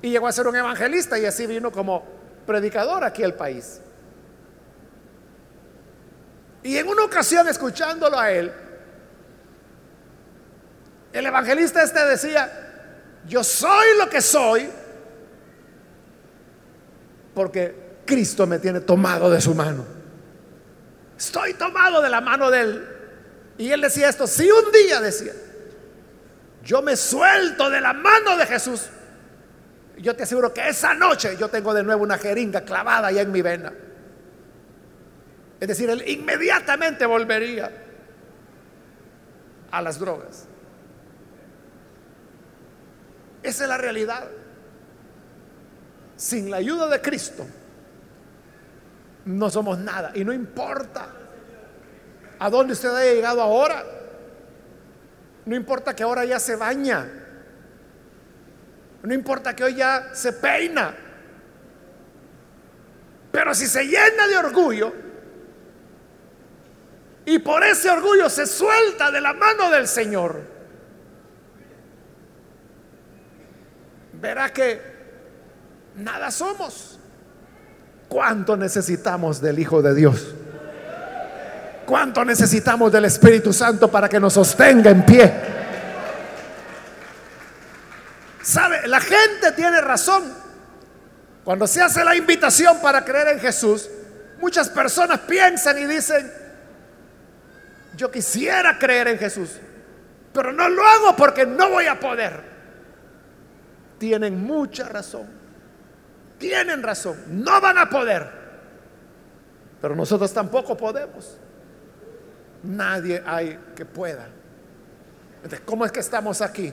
y 0.04 0.12
llegó 0.12 0.28
a 0.28 0.32
ser 0.32 0.46
un 0.46 0.58
evangelista 0.58 1.18
y 1.18 1.26
así 1.26 1.48
vino 1.48 1.72
como 1.72 2.04
predicador 2.46 3.04
aquí 3.04 3.24
al 3.24 3.34
país. 3.34 3.82
Y 6.62 6.78
en 6.78 6.88
una 6.88 7.04
ocasión 7.04 7.48
escuchándolo 7.48 8.20
a 8.20 8.32
él, 8.32 8.52
el 11.18 11.26
evangelista 11.26 11.82
este 11.82 12.06
decía, 12.06 12.52
yo 13.26 13.44
soy 13.44 13.98
lo 13.98 14.10
que 14.10 14.22
soy 14.22 14.70
porque 17.34 18.02
Cristo 18.06 18.46
me 18.46 18.60
tiene 18.60 18.82
tomado 18.82 19.30
de 19.30 19.40
su 19.40 19.56
mano. 19.56 19.86
Estoy 21.18 21.54
tomado 21.54 22.02
de 22.02 22.10
la 22.10 22.22
mano 22.22 22.52
de 22.52 22.62
él. 22.62 22.90
Y 23.58 23.72
él 23.72 23.82
decía 23.82 24.10
esto, 24.10 24.28
si 24.28 24.50
un 24.50 24.72
día 24.72 25.00
decía, 25.00 25.32
yo 26.64 26.82
me 26.82 26.98
suelto 26.98 27.70
de 27.70 27.80
la 27.80 27.94
mano 27.94 28.38
de 28.38 28.46
Jesús, 28.46 28.88
yo 29.98 30.16
te 30.16 30.24
aseguro 30.24 30.54
que 30.54 30.68
esa 30.68 30.94
noche 30.94 31.38
yo 31.40 31.48
tengo 31.48 31.74
de 31.74 31.84
nuevo 31.84 32.04
una 32.04 32.18
jeringa 32.18 32.62
clavada 32.62 33.12
ya 33.12 33.22
en 33.22 33.32
mi 33.32 33.42
vena. 33.42 33.72
Es 35.60 35.68
decir, 35.68 35.90
él 35.90 36.04
inmediatamente 36.08 37.06
volvería 37.06 37.72
a 39.72 39.82
las 39.82 39.98
drogas. 39.98 40.48
Esa 43.46 43.64
es 43.66 43.70
la 43.70 43.78
realidad. 43.78 44.28
Sin 46.18 46.50
la 46.50 46.58
ayuda 46.58 46.88
de 46.88 47.00
Cristo, 47.00 47.46
no 49.26 49.50
somos 49.52 49.78
nada. 49.78 50.12
Y 50.16 50.26
no 50.26 50.34
importa 50.34 51.08
a 52.40 52.50
dónde 52.50 52.74
usted 52.74 52.90
haya 52.90 53.14
llegado 53.14 53.42
ahora. 53.42 53.84
No 55.46 55.56
importa 55.56 55.96
que 55.96 56.02
ahora 56.02 56.26
ya 56.26 56.40
se 56.40 56.56
baña. 56.56 57.08
No 59.04 59.14
importa 59.14 59.56
que 59.56 59.64
hoy 59.64 59.76
ya 59.76 60.10
se 60.14 60.34
peina. 60.34 60.96
Pero 63.32 63.54
si 63.54 63.68
se 63.68 63.84
llena 63.84 64.28
de 64.28 64.38
orgullo 64.38 64.92
y 67.26 67.38
por 67.38 67.64
ese 67.64 67.92
orgullo 67.92 68.28
se 68.28 68.48
suelta 68.48 69.12
de 69.12 69.22
la 69.22 69.34
mano 69.34 69.70
del 69.70 69.88
Señor, 69.88 70.55
verá 74.26 74.52
que 74.52 74.82
nada 75.98 76.32
somos. 76.32 77.00
¿Cuánto 78.10 78.58
necesitamos 78.58 79.40
del 79.40 79.60
Hijo 79.60 79.84
de 79.84 79.94
Dios? 79.94 80.34
¿Cuánto 81.86 82.26
necesitamos 82.26 82.92
del 82.92 83.06
Espíritu 83.06 83.54
Santo 83.54 83.92
para 83.92 84.10
que 84.10 84.20
nos 84.20 84.34
sostenga 84.34 84.90
en 84.90 85.06
pie? 85.06 85.32
¿Sabe? 88.42 88.88
La 88.88 89.00
gente 89.00 89.52
tiene 89.56 89.80
razón. 89.82 90.24
Cuando 91.44 91.68
se 91.68 91.84
hace 91.84 92.04
la 92.04 92.16
invitación 92.16 92.80
para 92.82 93.06
creer 93.06 93.28
en 93.28 93.40
Jesús, 93.40 93.88
muchas 94.40 94.70
personas 94.70 95.20
piensan 95.20 95.78
y 95.78 95.86
dicen, 95.86 96.32
yo 97.96 98.10
quisiera 98.10 98.80
creer 98.80 99.10
en 99.10 99.20
Jesús, 99.20 99.52
pero 100.34 100.52
no 100.52 100.68
lo 100.68 100.84
hago 100.84 101.16
porque 101.16 101.46
no 101.46 101.70
voy 101.70 101.86
a 101.86 102.00
poder. 102.00 102.55
Tienen 104.06 104.46
mucha 104.46 104.88
razón. 104.88 105.26
Tienen 106.38 106.84
razón, 106.84 107.18
no 107.44 107.60
van 107.60 107.80
a 107.80 107.90
poder. 107.90 108.30
Pero 109.82 109.96
nosotros 109.96 110.32
tampoco 110.32 110.78
podemos. 110.78 111.40
Nadie 112.62 113.24
hay 113.26 113.58
que 113.76 113.84
pueda. 113.84 114.28
Entonces, 115.38 115.62
¿cómo 115.66 115.86
es 115.86 115.92
que 115.92 116.02
estamos 116.02 116.44
aquí? 116.44 116.72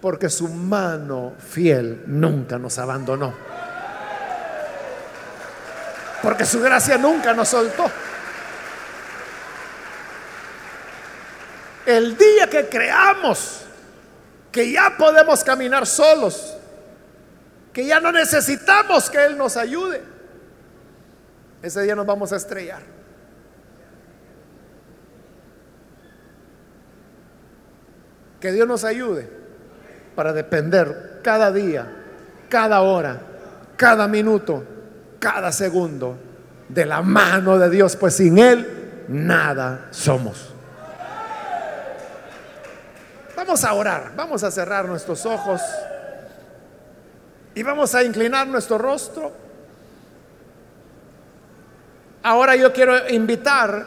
Porque 0.00 0.30
su 0.30 0.48
mano 0.48 1.34
fiel 1.38 2.04
nunca 2.06 2.58
nos 2.58 2.78
abandonó. 2.78 3.34
Porque 6.22 6.46
su 6.46 6.62
gracia 6.62 6.96
nunca 6.96 7.34
nos 7.34 7.48
soltó. 7.48 7.90
El 11.84 12.16
día 12.16 12.48
que 12.48 12.70
creamos 12.70 13.64
que 14.54 14.70
ya 14.70 14.94
podemos 14.96 15.42
caminar 15.42 15.84
solos, 15.84 16.56
que 17.72 17.84
ya 17.84 17.98
no 17.98 18.12
necesitamos 18.12 19.10
que 19.10 19.26
Él 19.26 19.36
nos 19.36 19.56
ayude, 19.56 20.00
ese 21.60 21.82
día 21.82 21.96
nos 21.96 22.06
vamos 22.06 22.32
a 22.32 22.36
estrellar. 22.36 22.80
Que 28.40 28.52
Dios 28.52 28.68
nos 28.68 28.84
ayude 28.84 29.28
para 30.14 30.32
depender 30.32 31.18
cada 31.24 31.50
día, 31.50 31.88
cada 32.48 32.82
hora, 32.82 33.22
cada 33.76 34.06
minuto, 34.06 34.62
cada 35.18 35.50
segundo 35.50 36.16
de 36.68 36.86
la 36.86 37.02
mano 37.02 37.58
de 37.58 37.70
Dios, 37.70 37.96
pues 37.96 38.14
sin 38.14 38.38
Él 38.38 39.04
nada 39.08 39.88
somos. 39.90 40.53
Vamos 43.44 43.62
a 43.62 43.74
orar, 43.74 44.12
vamos 44.16 44.42
a 44.42 44.50
cerrar 44.50 44.86
nuestros 44.86 45.26
ojos. 45.26 45.60
Y 47.54 47.62
vamos 47.62 47.94
a 47.94 48.02
inclinar 48.02 48.46
nuestro 48.46 48.78
rostro. 48.78 49.30
Ahora 52.22 52.56
yo 52.56 52.72
quiero 52.72 53.06
invitar 53.10 53.86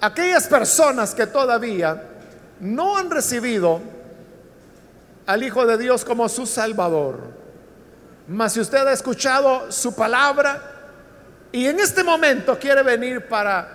a 0.00 0.06
aquellas 0.06 0.46
personas 0.46 1.16
que 1.16 1.26
todavía 1.26 2.00
no 2.60 2.96
han 2.96 3.10
recibido 3.10 3.80
al 5.26 5.42
Hijo 5.42 5.66
de 5.66 5.76
Dios 5.76 6.04
como 6.04 6.28
su 6.28 6.46
Salvador. 6.46 7.18
Mas 8.28 8.52
si 8.52 8.60
usted 8.60 8.86
ha 8.86 8.92
escuchado 8.92 9.72
su 9.72 9.96
palabra 9.96 10.62
y 11.50 11.66
en 11.66 11.80
este 11.80 12.04
momento 12.04 12.56
quiere 12.56 12.84
venir 12.84 13.26
para 13.26 13.66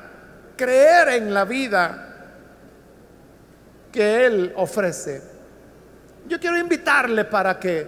creer 0.55 1.09
en 1.09 1.34
la 1.34 1.43
vida 1.43 2.09
que 3.91 4.25
Él 4.25 4.53
ofrece, 4.55 5.21
yo 6.27 6.39
quiero 6.39 6.57
invitarle 6.57 7.25
para 7.25 7.59
que 7.59 7.87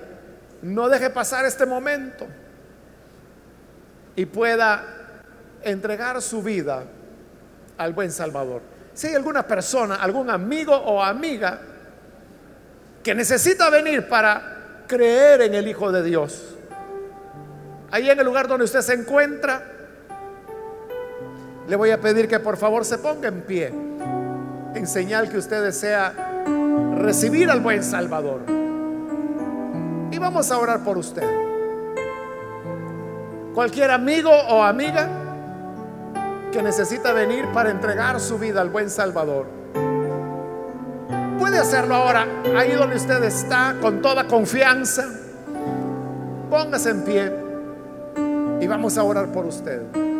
no 0.64 0.89
deje 0.89 1.10
pasar 1.10 1.45
este 1.45 1.66
momento 1.66 2.28
y 4.16 4.26
pueda 4.26 4.84
entregar 5.64 6.22
su 6.22 6.41
vida 6.41 6.84
al 7.78 7.93
buen 7.93 8.12
Salvador. 8.12 8.62
Si 8.93 9.08
hay 9.08 9.16
alguna 9.16 9.45
persona, 9.47 9.95
algún 9.95 10.30
amigo 10.30 10.76
o 10.76 11.02
amiga 11.02 11.62
que 13.04 13.16
necesita 13.16 13.70
venir 13.70 14.08
para 14.08 14.84
creer 14.88 15.41
en 15.41 15.56
el 15.56 15.68
Hijo 15.68 15.91
de 15.91 16.04
Dios, 16.04 16.56
ahí 17.91 18.10
en 18.10 18.20
el 18.20 18.26
lugar 18.26 18.47
donde 18.47 18.66
usted 18.66 18.82
se 18.82 18.93
encuentra, 18.93 19.64
le 21.68 21.76
voy 21.76 21.91
a 21.91 22.02
pedir 22.02 22.28
que 22.28 22.39
por 22.39 22.58
favor 22.58 22.84
se 22.86 22.97
ponga 22.97 23.28
en 23.28 23.41
pie 23.41 23.91
en 24.74 24.88
señal 24.88 25.30
que 25.30 25.38
usted 25.38 25.64
desea 25.64 26.14
recibir 26.98 27.50
al 27.50 27.62
buen 27.62 27.84
Salvador. 27.84 28.42
Y 30.12 30.18
vamos 30.18 30.52
a 30.52 30.58
orar 30.58 30.84
por 30.84 30.98
usted. 30.98 31.24
Cualquier 33.54 33.92
amigo 33.92 34.30
o 34.30 34.64
amiga 34.64 35.10
que 36.52 36.62
necesita 36.62 37.14
venir 37.14 37.46
para 37.54 37.72
entregar 37.72 38.20
su 38.20 38.38
vida 38.38 38.62
al 38.62 38.70
buen 38.70 38.90
Salvador. 38.90 39.48
Puede 41.40 41.58
hacerlo 41.58 41.96
ahora, 41.96 42.28
ahí 42.56 42.74
donde 42.74 42.96
usted 42.96 43.24
está, 43.24 43.76
con 43.82 44.02
toda 44.02 44.28
confianza. 44.28 45.06
Póngase 46.50 46.92
en 46.92 47.04
pie 47.04 47.32
y 48.60 48.68
vamos 48.68 48.98
a 48.98 49.04
orar 49.04 49.32
por 49.32 49.46
usted. 49.46 50.11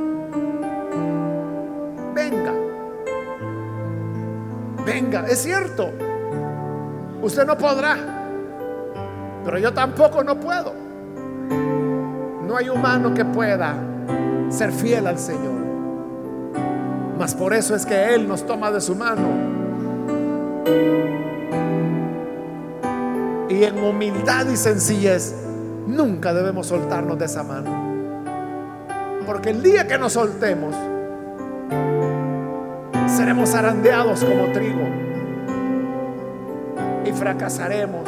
Venga, 4.86 5.25
es 5.27 5.43
cierto, 5.43 5.91
usted 7.21 7.45
no 7.45 7.57
podrá, 7.57 7.97
pero 9.43 9.57
yo 9.57 9.73
tampoco 9.73 10.23
no 10.23 10.39
puedo. 10.39 10.73
No 12.47 12.57
hay 12.57 12.69
humano 12.69 13.13
que 13.13 13.23
pueda 13.23 13.75
ser 14.49 14.71
fiel 14.71 15.07
al 15.07 15.17
Señor. 15.17 15.61
Mas 17.17 17.36
por 17.36 17.53
eso 17.53 17.75
es 17.75 17.86
que 17.86 18.13
Él 18.13 18.27
nos 18.27 18.45
toma 18.45 18.71
de 18.71 18.82
su 18.82 18.95
mano. 18.95 19.27
Y 23.47 23.63
en 23.63 23.77
humildad 23.84 24.47
y 24.47 24.57
sencillez 24.57 25.36
nunca 25.88 26.34
debemos 26.34 26.67
soltarnos 26.67 27.17
de 27.19 27.25
esa 27.25 27.43
mano. 27.43 27.69
Porque 29.25 29.51
el 29.51 29.61
día 29.61 29.88
que 29.88 29.97
nos 29.97 30.13
soltemos, 30.13 30.75
seremos 33.22 33.53
arandeados 33.53 34.24
como 34.24 34.51
trigo. 34.51 34.82
Y 37.05 37.11
fracasaremos. 37.11 38.01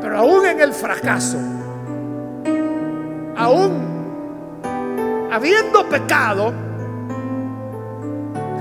Pero 0.00 0.18
aún 0.18 0.46
en 0.46 0.60
el 0.60 0.72
fracaso, 0.72 1.38
aún 3.36 3.72
habiendo 5.32 5.88
pecado, 5.88 6.52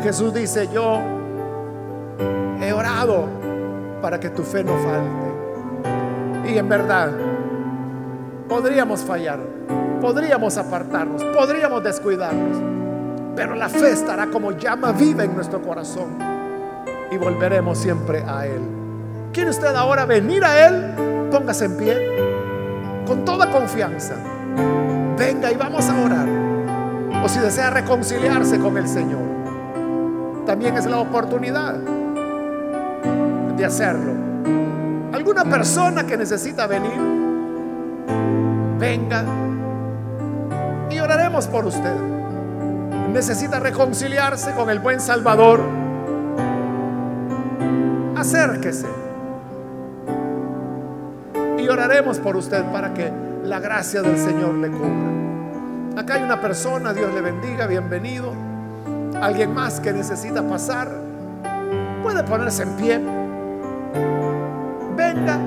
Jesús 0.01 0.33
dice, 0.33 0.67
yo 0.73 1.01
he 2.59 2.73
orado 2.73 3.27
para 4.01 4.19
que 4.19 4.31
tu 4.31 4.41
fe 4.41 4.63
no 4.63 4.73
falte. 4.79 6.51
Y 6.51 6.57
en 6.57 6.67
verdad, 6.67 7.11
podríamos 8.49 9.01
fallar, 9.01 9.37
podríamos 10.01 10.57
apartarnos, 10.57 11.23
podríamos 11.25 11.83
descuidarnos, 11.83 12.74
pero 13.35 13.55
la 13.55 13.69
fe 13.69 13.91
estará 13.91 14.27
como 14.27 14.51
llama 14.51 14.91
viva 14.91 15.23
en 15.23 15.35
nuestro 15.35 15.61
corazón 15.61 16.17
y 17.11 17.17
volveremos 17.17 17.77
siempre 17.77 18.23
a 18.27 18.45
Él. 18.45 18.61
¿Quiere 19.33 19.49
usted 19.49 19.75
ahora 19.75 20.05
venir 20.05 20.43
a 20.43 20.67
Él? 20.67 21.29
Póngase 21.31 21.65
en 21.65 21.77
pie 21.77 23.05
con 23.05 23.25
toda 23.25 23.51
confianza. 23.51 24.15
Venga 25.17 25.51
y 25.51 25.55
vamos 25.55 25.89
a 25.89 26.01
orar. 26.01 26.27
O 27.23 27.29
si 27.29 27.39
desea 27.39 27.69
reconciliarse 27.69 28.59
con 28.59 28.77
el 28.77 28.87
Señor 28.87 29.35
también 30.45 30.77
es 30.77 30.85
la 30.85 30.99
oportunidad 30.99 31.73
de 33.57 33.65
hacerlo. 33.65 34.13
¿Alguna 35.11 35.43
persona 35.45 36.05
que 36.05 36.17
necesita 36.17 36.67
venir? 36.67 36.93
Venga 38.79 39.23
y 40.89 40.99
oraremos 40.99 41.47
por 41.47 41.65
usted. 41.65 42.14
Necesita 43.15 43.61
reconciliarse 43.61 44.51
con 44.55 44.69
el 44.69 44.79
buen 44.79 44.99
Salvador. 44.99 45.61
Acérquese. 48.13 48.87
Y 51.57 51.65
oraremos 51.69 52.19
por 52.19 52.35
usted 52.35 52.65
para 52.73 52.93
que 52.93 53.09
la 53.45 53.61
gracia 53.61 54.01
del 54.01 54.17
Señor 54.17 54.55
le 54.55 54.69
cubra. 54.69 56.01
Acá 56.01 56.15
hay 56.15 56.23
una 56.23 56.41
persona, 56.41 56.91
Dios 56.91 57.13
le 57.13 57.21
bendiga, 57.21 57.67
bienvenido. 57.67 58.33
Alguien 59.21 59.53
más 59.53 59.79
que 59.79 59.93
necesita 59.93 60.43
pasar, 60.43 60.91
puede 62.03 62.21
ponerse 62.23 62.63
en 62.63 62.69
pie. 62.75 63.01
Venga 64.97 65.39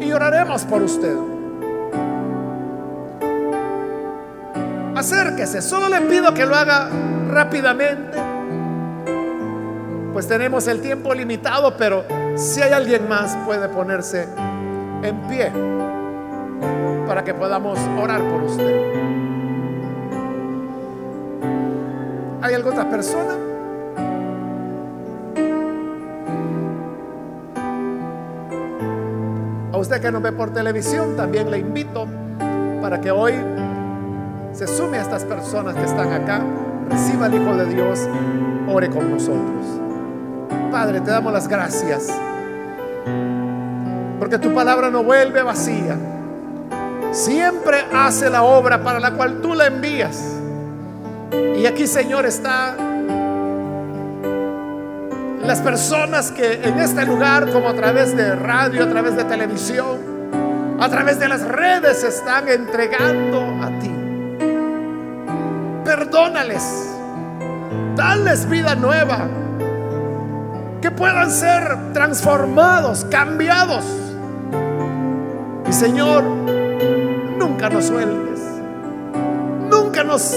y 0.00 0.10
oraremos 0.10 0.64
por 0.64 0.82
usted. 0.82 1.35
Acérquese, 4.96 5.60
solo 5.60 5.90
le 5.90 6.00
pido 6.02 6.32
que 6.32 6.46
lo 6.46 6.54
haga 6.54 6.88
rápidamente. 7.28 8.18
Pues 10.14 10.26
tenemos 10.26 10.66
el 10.68 10.80
tiempo 10.80 11.12
limitado, 11.12 11.76
pero 11.76 12.04
si 12.34 12.62
hay 12.62 12.72
alguien 12.72 13.06
más 13.06 13.36
puede 13.44 13.68
ponerse 13.68 14.26
en 15.02 15.20
pie 15.28 15.52
para 17.06 17.22
que 17.22 17.34
podamos 17.34 17.78
orar 18.00 18.22
por 18.22 18.44
usted. 18.44 18.92
¿Hay 22.40 22.54
alguna 22.54 22.76
otra 22.76 22.88
persona? 22.88 23.34
A 29.72 29.76
usted 29.76 30.00
que 30.00 30.10
nos 30.10 30.22
ve 30.22 30.32
por 30.32 30.54
televisión, 30.54 31.16
también 31.16 31.50
le 31.50 31.58
invito 31.58 32.06
para 32.80 32.98
que 32.98 33.10
hoy 33.10 33.34
se 34.56 34.66
sume 34.66 34.96
a 34.96 35.02
estas 35.02 35.22
personas 35.24 35.74
que 35.74 35.84
están 35.84 36.10
acá, 36.14 36.40
reciba 36.88 37.26
al 37.26 37.34
Hijo 37.34 37.54
de 37.56 37.66
Dios, 37.66 38.08
ore 38.66 38.88
con 38.88 39.10
nosotros. 39.10 39.66
Padre, 40.70 41.02
te 41.02 41.10
damos 41.10 41.30
las 41.30 41.46
gracias, 41.46 42.08
porque 44.18 44.38
tu 44.38 44.54
palabra 44.54 44.88
no 44.88 45.04
vuelve 45.04 45.42
vacía, 45.42 45.98
siempre 47.12 47.84
hace 47.92 48.30
la 48.30 48.44
obra 48.44 48.82
para 48.82 48.98
la 48.98 49.10
cual 49.10 49.42
tú 49.42 49.52
la 49.52 49.66
envías. 49.66 50.24
Y 51.58 51.66
aquí, 51.66 51.86
Señor, 51.86 52.24
está 52.24 52.76
las 55.42 55.60
personas 55.60 56.32
que 56.32 56.62
en 56.62 56.78
este 56.78 57.04
lugar, 57.04 57.52
como 57.52 57.68
a 57.68 57.74
través 57.74 58.16
de 58.16 58.34
radio, 58.34 58.84
a 58.84 58.88
través 58.88 59.16
de 59.16 59.24
televisión, 59.24 60.16
a 60.80 60.88
través 60.88 61.18
de 61.18 61.28
las 61.28 61.42
redes, 61.42 62.04
están 62.04 62.48
entregando. 62.48 63.55
Perdónales, 65.86 66.64
dales 67.94 68.50
vida 68.50 68.74
nueva, 68.74 69.28
que 70.82 70.90
puedan 70.90 71.30
ser 71.30 71.92
transformados, 71.92 73.04
cambiados. 73.04 73.84
Y 75.68 75.72
Señor, 75.72 76.24
nunca 77.38 77.70
nos 77.70 77.84
sueltes, 77.84 78.40
nunca 79.70 80.02
nos 80.02 80.34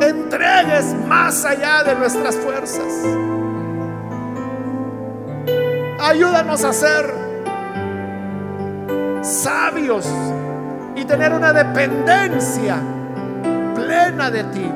entregues 0.00 0.94
más 1.06 1.44
allá 1.44 1.84
de 1.84 1.94
nuestras 1.94 2.36
fuerzas. 2.36 3.04
Ayúdanos 6.00 6.64
a 6.64 6.72
ser 6.72 7.14
sabios 9.20 10.08
y 10.94 11.04
tener 11.04 11.32
una 11.32 11.52
dependencia 11.52 12.76
plena 13.74 14.30
de 14.30 14.44
ti. 14.44 14.70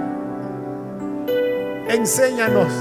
Enséñanos 1.88 2.72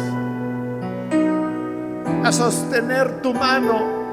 a 2.23 2.31
sostener 2.31 3.21
tu 3.21 3.33
mano 3.33 4.05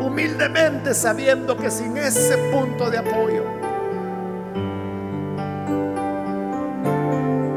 humildemente 0.00 0.94
sabiendo 0.94 1.56
que 1.56 1.70
sin 1.70 1.96
ese 1.96 2.36
punto 2.50 2.90
de 2.90 2.98
apoyo 2.98 3.44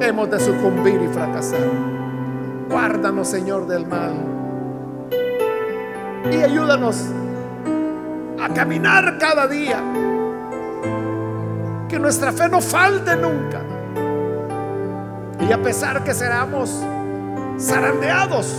hemos 0.07 0.29
de 0.29 0.39
sucumbir 0.39 1.01
y 1.01 1.07
fracasar. 1.07 1.67
Guárdanos, 2.69 3.27
Señor, 3.27 3.67
del 3.67 3.87
mal. 3.87 4.13
Y 6.31 6.35
ayúdanos 6.43 7.05
a 8.39 8.53
caminar 8.53 9.17
cada 9.19 9.47
día. 9.47 9.81
Que 11.95 12.01
nuestra 12.01 12.33
fe 12.33 12.49
no 12.49 12.59
falte 12.59 13.15
nunca. 13.15 13.61
Y 15.39 15.49
a 15.49 15.63
pesar 15.63 16.03
que 16.03 16.13
seramos 16.13 16.83
zarandeados, 17.57 18.53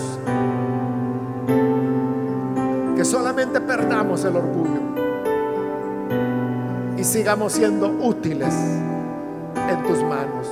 que 2.97 3.05
solamente 3.05 3.61
perdamos 3.61 4.25
el 4.25 4.37
orgullo 4.37 4.81
y 6.97 7.05
sigamos 7.05 7.53
siendo 7.53 7.89
útiles 7.89 8.55
en 8.55 9.83
tus 9.87 10.03
manos 10.03 10.49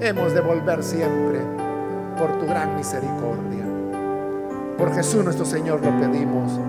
hemos 0.00 0.34
de 0.34 0.42
volver 0.42 0.84
siempre 0.84 1.40
por 2.18 2.38
tu 2.38 2.44
gran 2.44 2.76
misericordia. 2.76 3.64
Por 4.76 4.92
Jesús 4.92 5.24
nuestro 5.24 5.46
Señor 5.46 5.82
lo 5.82 5.98
pedimos. 5.98 6.60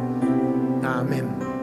Amén. 0.81 1.54